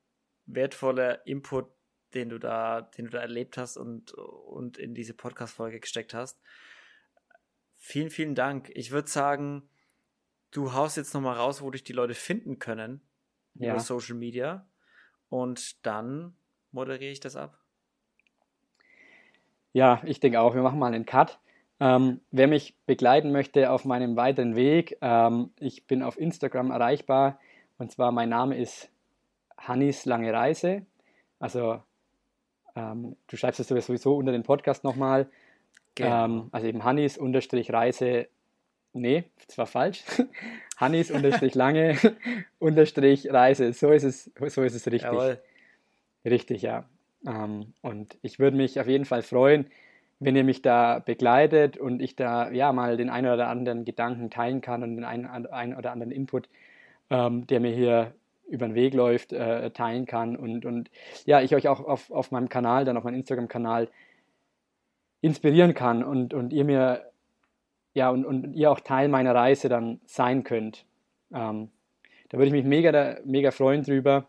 wertvoller 0.46 1.26
Input, 1.26 1.70
den 2.14 2.28
du 2.28 2.38
da, 2.38 2.82
den 2.82 3.06
du 3.06 3.12
da 3.12 3.20
erlebt 3.20 3.58
hast 3.58 3.78
und, 3.78 4.12
und 4.12 4.78
in 4.78 4.94
diese 4.94 5.14
Podcast-Folge 5.14 5.80
gesteckt 5.80 6.14
hast. 6.14 6.42
Vielen, 7.78 8.10
vielen 8.10 8.36
Dank. 8.36 8.70
Ich 8.74 8.92
würde 8.92 9.08
sagen, 9.08 9.70
du 10.56 10.74
haust 10.74 10.98
jetzt 10.98 11.14
nochmal 11.14 11.36
raus, 11.36 11.62
wo 11.62 11.70
dich 11.70 11.84
die 11.84 11.94
Leute 11.94 12.14
finden 12.14 12.60
können 12.60 13.02
ja. 13.56 13.72
über 13.72 13.80
Social 13.80 14.16
Media. 14.16 14.66
Und 15.30 15.86
dann 15.86 16.36
moderiere 16.72 17.12
ich 17.12 17.20
das 17.20 17.36
ab. 17.36 17.60
Ja, 19.74 20.02
ich 20.06 20.20
denke 20.20 20.40
auch, 20.40 20.56
wir 20.56 20.62
machen 20.62 20.80
mal 20.80 20.94
einen 20.94 21.06
Cut. 21.06 21.40
Ähm, 21.82 22.22
wer 22.32 22.48
mich 22.48 22.78
begleiten 22.86 23.34
möchte 23.34 23.70
auf 23.70 23.84
meinem 23.84 24.16
weiteren 24.16 24.56
Weg, 24.56 24.98
ähm, 25.02 25.52
ich 25.60 25.86
bin 25.88 26.04
auf 26.04 26.18
Instagram 26.18 26.72
erreichbar. 26.72 27.40
Und 27.78 27.92
zwar 27.92 28.14
mein 28.14 28.30
Name 28.30 28.58
ist 28.58 28.90
Hannis 29.58 30.06
Lange 30.06 30.32
Reise. 30.32 30.86
Also 31.40 31.84
ähm, 32.76 33.18
du 33.28 33.36
schreibst 33.36 33.60
es 33.60 33.68
sowieso 33.68 34.16
unter 34.16 34.32
den 34.32 34.44
Podcast 34.44 34.86
nochmal. 34.86 35.30
Genau. 35.96 36.26
Ähm, 36.26 36.48
also 36.52 36.68
eben 36.68 36.86
Hannis 36.86 37.18
unterstrich 37.18 37.74
Reise 37.74 38.30
nee, 38.96 39.26
das 39.46 39.58
war 39.58 39.68
falsch. 39.68 40.04
Hannis 40.78 41.12
unterstrich 41.12 41.56
lange 41.56 41.98
unterstrich 42.60 43.32
Reise. 43.32 43.74
So 43.74 43.92
ist 43.92 44.04
es, 44.04 44.32
so 44.48 44.64
ist 44.64 44.76
es 44.76 44.86
richtig. 44.88 45.04
Jawohl. 45.04 45.40
Richtig, 46.26 46.62
ja. 46.64 46.86
Ähm, 47.26 47.74
und 47.82 48.18
ich 48.22 48.40
würde 48.40 48.58
mich 48.58 48.80
auf 48.80 48.88
jeden 48.88 49.06
Fall 49.06 49.22
freuen, 49.22 49.68
wenn 50.20 50.36
ihr 50.36 50.44
mich 50.44 50.62
da 50.62 51.00
begleitet 51.00 51.78
und 51.78 52.02
ich 52.02 52.16
da 52.16 52.50
ja 52.52 52.72
mal 52.74 52.98
den 52.98 53.10
einen 53.10 53.32
oder 53.32 53.48
anderen 53.48 53.86
Gedanken 53.86 54.30
teilen 54.30 54.62
kann 54.62 54.84
und 54.84 54.96
den 54.96 55.04
einen, 55.04 55.26
einen 55.26 55.76
oder 55.76 55.92
anderen 55.92 56.12
Input, 56.12 56.50
ähm, 57.10 57.46
der 57.48 57.60
mir 57.60 57.74
hier 57.74 58.14
über 58.48 58.68
den 58.68 58.76
Weg 58.76 58.94
läuft, 58.94 59.34
äh, 59.34 59.72
teilen 59.72 60.06
kann 60.06 60.36
und, 60.36 60.66
und 60.66 60.90
ja, 61.26 61.42
ich 61.42 61.56
euch 61.56 61.68
auch 61.68 61.80
auf, 61.80 62.12
auf 62.12 62.32
meinem 62.32 62.50
Kanal, 62.50 62.86
dann 62.86 62.98
auf 62.98 63.04
meinem 63.04 63.16
Instagram-Kanal 63.16 63.90
inspirieren 65.22 65.74
kann 65.74 66.04
und, 66.04 66.34
und 66.34 66.54
ihr 66.54 66.64
mir 66.64 67.12
ja 67.96 68.10
und, 68.10 68.26
und 68.26 68.54
ihr 68.54 68.70
auch 68.70 68.82
Teil 68.82 69.08
meiner 69.08 69.34
Reise 69.34 69.68
dann 69.70 70.00
sein 70.06 70.44
könnt. 70.44 70.86
Ähm, 71.34 71.72
da 72.30 72.38
würde 72.38 72.48
ich 72.48 72.54
mich 72.54 72.66
mega, 72.66 73.18
mega 73.26 73.50
freuen 73.50 73.82
drüber. 73.84 74.28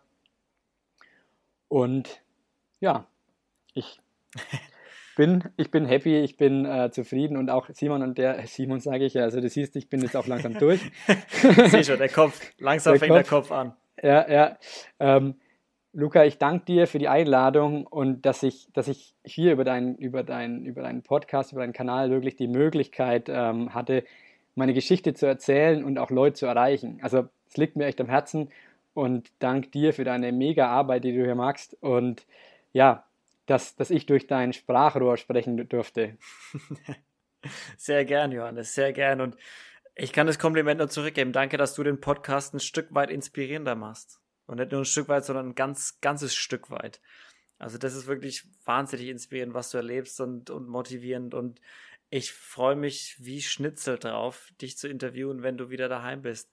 Und 1.67 2.21
ja, 2.79 3.05
ich 3.73 3.99
bin, 5.17 5.43
ich 5.57 5.69
bin 5.69 5.85
happy, 5.85 6.17
ich 6.17 6.37
bin 6.37 6.65
äh, 6.65 6.89
zufrieden 6.91 7.37
und 7.37 7.49
auch 7.49 7.69
Simon 7.73 8.01
und 8.01 8.17
der, 8.17 8.47
Simon 8.47 8.79
sage 8.79 9.05
ich 9.05 9.13
ja, 9.13 9.23
also 9.23 9.41
du 9.41 9.49
siehst, 9.49 9.75
ich 9.75 9.89
bin 9.89 10.01
jetzt 10.01 10.15
auch 10.15 10.27
langsam 10.27 10.57
durch. 10.57 10.81
ich 11.07 11.71
sehe 11.71 11.83
schon, 11.83 11.97
der 11.97 12.09
Kopf, 12.09 12.39
langsam 12.57 12.93
der 12.93 12.99
fängt 12.99 13.11
Kopf, 13.11 13.29
der 13.29 13.29
Kopf 13.29 13.51
an. 13.51 13.75
Ja, 14.01 14.31
ja. 14.31 14.57
Ähm, 14.99 15.35
Luca, 15.97 16.23
ich 16.25 16.37
danke 16.37 16.63
dir 16.65 16.85
für 16.85 16.99
die 16.99 17.07
Einladung 17.07 17.87
und 17.87 18.27
dass 18.27 18.43
ich, 18.43 18.71
dass 18.71 18.87
ich 18.87 19.15
hier 19.23 19.53
über, 19.53 19.63
dein, 19.63 19.95
über, 19.95 20.21
dein, 20.21 20.63
über 20.63 20.83
deinen 20.83 21.01
Podcast, 21.01 21.53
über 21.53 21.61
deinen 21.61 21.73
Kanal 21.73 22.11
wirklich 22.11 22.35
die 22.35 22.47
Möglichkeit 22.47 23.29
ähm, 23.29 23.73
hatte, 23.73 24.03
meine 24.53 24.75
Geschichte 24.75 25.15
zu 25.15 25.25
erzählen 25.25 25.83
und 25.83 25.97
auch 25.97 26.11
Leute 26.11 26.35
zu 26.35 26.45
erreichen. 26.45 26.99
Also 27.01 27.29
es 27.47 27.57
liegt 27.57 27.77
mir 27.77 27.87
echt 27.87 27.99
am 27.99 28.09
Herzen 28.09 28.51
und 28.93 29.31
dank 29.39 29.71
dir 29.71 29.91
für 29.91 30.03
deine 30.03 30.31
mega 30.31 30.67
Arbeit, 30.67 31.03
die 31.03 31.13
du 31.13 31.23
hier 31.23 31.33
machst 31.33 31.75
und 31.81 32.27
ja, 32.73 33.03
dass, 33.47 33.75
dass 33.75 33.89
ich 33.89 34.05
durch 34.05 34.27
dein 34.27 34.53
Sprachrohr 34.53 35.17
sprechen 35.17 35.67
durfte. 35.67 36.15
Sehr 37.75 38.05
gern, 38.05 38.31
Johannes, 38.31 38.75
sehr 38.75 38.93
gern 38.93 39.19
und 39.19 39.35
ich 39.95 40.13
kann 40.13 40.27
das 40.27 40.37
Kompliment 40.37 40.77
nur 40.77 40.89
zurückgeben. 40.89 41.31
Danke, 41.31 41.57
dass 41.57 41.73
du 41.73 41.81
den 41.81 41.99
Podcast 41.99 42.53
ein 42.53 42.59
Stück 42.59 42.93
weit 42.93 43.09
inspirierender 43.09 43.73
machst. 43.73 44.19
Und 44.47 44.57
nicht 44.57 44.71
nur 44.71 44.81
ein 44.81 44.85
Stück 44.85 45.09
weit, 45.09 45.25
sondern 45.25 45.49
ein 45.49 45.55
ganz, 45.55 45.99
ganzes 46.01 46.33
Stück 46.33 46.71
weit. 46.71 47.01
Also 47.59 47.77
das 47.77 47.95
ist 47.95 48.07
wirklich 48.07 48.45
wahnsinnig 48.65 49.09
inspirierend, 49.09 49.53
was 49.53 49.71
du 49.71 49.77
erlebst 49.77 50.21
und, 50.21 50.49
und 50.49 50.67
motivierend. 50.67 51.33
Und 51.33 51.59
ich 52.09 52.31
freue 52.31 52.75
mich 52.75 53.17
wie 53.19 53.41
Schnitzel 53.41 53.97
drauf, 53.97 54.51
dich 54.61 54.77
zu 54.77 54.87
interviewen, 54.87 55.43
wenn 55.43 55.57
du 55.57 55.69
wieder 55.69 55.89
daheim 55.89 56.21
bist. 56.21 56.49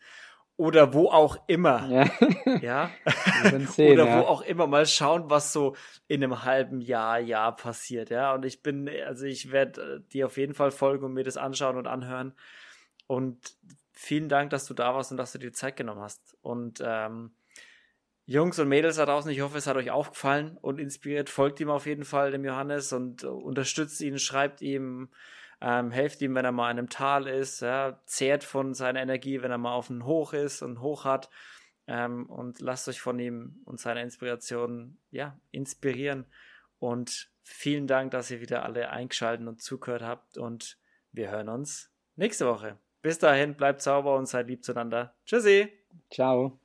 Oder 0.56 0.94
wo 0.94 1.08
auch 1.08 1.36
immer. 1.48 1.88
Ja. 1.88 2.58
ja? 2.60 2.90
Sehen, 3.66 3.94
Oder 3.94 4.06
ja. 4.06 4.20
wo 4.20 4.24
auch 4.26 4.42
immer. 4.42 4.66
Mal 4.66 4.86
schauen, 4.86 5.28
was 5.28 5.52
so 5.52 5.74
in 6.06 6.22
einem 6.22 6.44
halben 6.44 6.80
Jahr, 6.80 7.18
Jahr 7.18 7.56
passiert. 7.56 8.10
Ja. 8.10 8.34
Und 8.34 8.44
ich 8.44 8.62
bin, 8.62 8.88
also 9.06 9.24
ich 9.24 9.50
werde 9.50 9.96
äh, 9.96 10.12
dir 10.12 10.26
auf 10.26 10.36
jeden 10.36 10.54
Fall 10.54 10.70
folgen 10.70 11.04
und 11.04 11.12
mir 11.12 11.24
das 11.24 11.36
anschauen 11.36 11.76
und 11.76 11.88
anhören. 11.88 12.34
Und 13.06 13.56
vielen 13.92 14.28
Dank, 14.28 14.50
dass 14.50 14.66
du 14.66 14.74
da 14.74 14.94
warst 14.94 15.10
und 15.10 15.16
dass 15.16 15.32
du 15.32 15.38
dir 15.38 15.52
Zeit 15.52 15.76
genommen 15.76 16.00
hast. 16.00 16.36
Und 16.40 16.80
ähm, 16.84 17.32
Jungs 18.26 18.58
und 18.58 18.68
Mädels 18.68 18.96
da 18.96 19.04
draußen, 19.04 19.30
ich 19.30 19.42
hoffe, 19.42 19.58
es 19.58 19.66
hat 19.66 19.76
euch 19.76 19.90
aufgefallen 19.90 20.56
und 20.60 20.80
inspiriert. 20.80 21.28
Folgt 21.28 21.60
ihm 21.60 21.70
auf 21.70 21.86
jeden 21.86 22.04
Fall, 22.04 22.30
dem 22.30 22.44
Johannes, 22.44 22.92
und 22.92 23.24
unterstützt 23.24 24.00
ihn, 24.00 24.18
schreibt 24.18 24.62
ihm, 24.62 25.10
ähm, 25.60 25.90
helft 25.90 26.22
ihm, 26.22 26.34
wenn 26.34 26.44
er 26.44 26.52
mal 26.52 26.70
in 26.70 26.78
einem 26.78 26.88
Tal 26.88 27.26
ist, 27.26 27.60
ja, 27.60 28.00
zehrt 28.06 28.44
von 28.44 28.74
seiner 28.74 29.02
Energie, 29.02 29.42
wenn 29.42 29.50
er 29.50 29.58
mal 29.58 29.74
auf 29.74 29.90
einem 29.90 30.06
Hoch 30.06 30.32
ist 30.32 30.62
und 30.62 30.80
Hoch 30.80 31.04
hat. 31.04 31.28
Ähm, 31.86 32.26
und 32.26 32.60
lasst 32.60 32.88
euch 32.88 33.00
von 33.00 33.18
ihm 33.18 33.60
und 33.66 33.78
seiner 33.78 34.00
Inspiration 34.02 34.96
ja, 35.10 35.38
inspirieren. 35.50 36.26
Und 36.78 37.30
vielen 37.42 37.86
Dank, 37.86 38.10
dass 38.10 38.30
ihr 38.30 38.40
wieder 38.40 38.64
alle 38.64 38.90
eingeschaltet 38.90 39.46
und 39.46 39.60
zugehört 39.60 40.02
habt. 40.02 40.38
Und 40.38 40.78
wir 41.12 41.30
hören 41.30 41.50
uns 41.50 41.90
nächste 42.16 42.46
Woche. 42.46 42.78
Bis 43.02 43.18
dahin, 43.18 43.54
bleibt 43.54 43.82
sauber 43.82 44.16
und 44.16 44.26
seid 44.26 44.48
lieb 44.48 44.64
zueinander. 44.64 45.14
Tschüssi. 45.26 45.70
Ciao. 46.10 46.63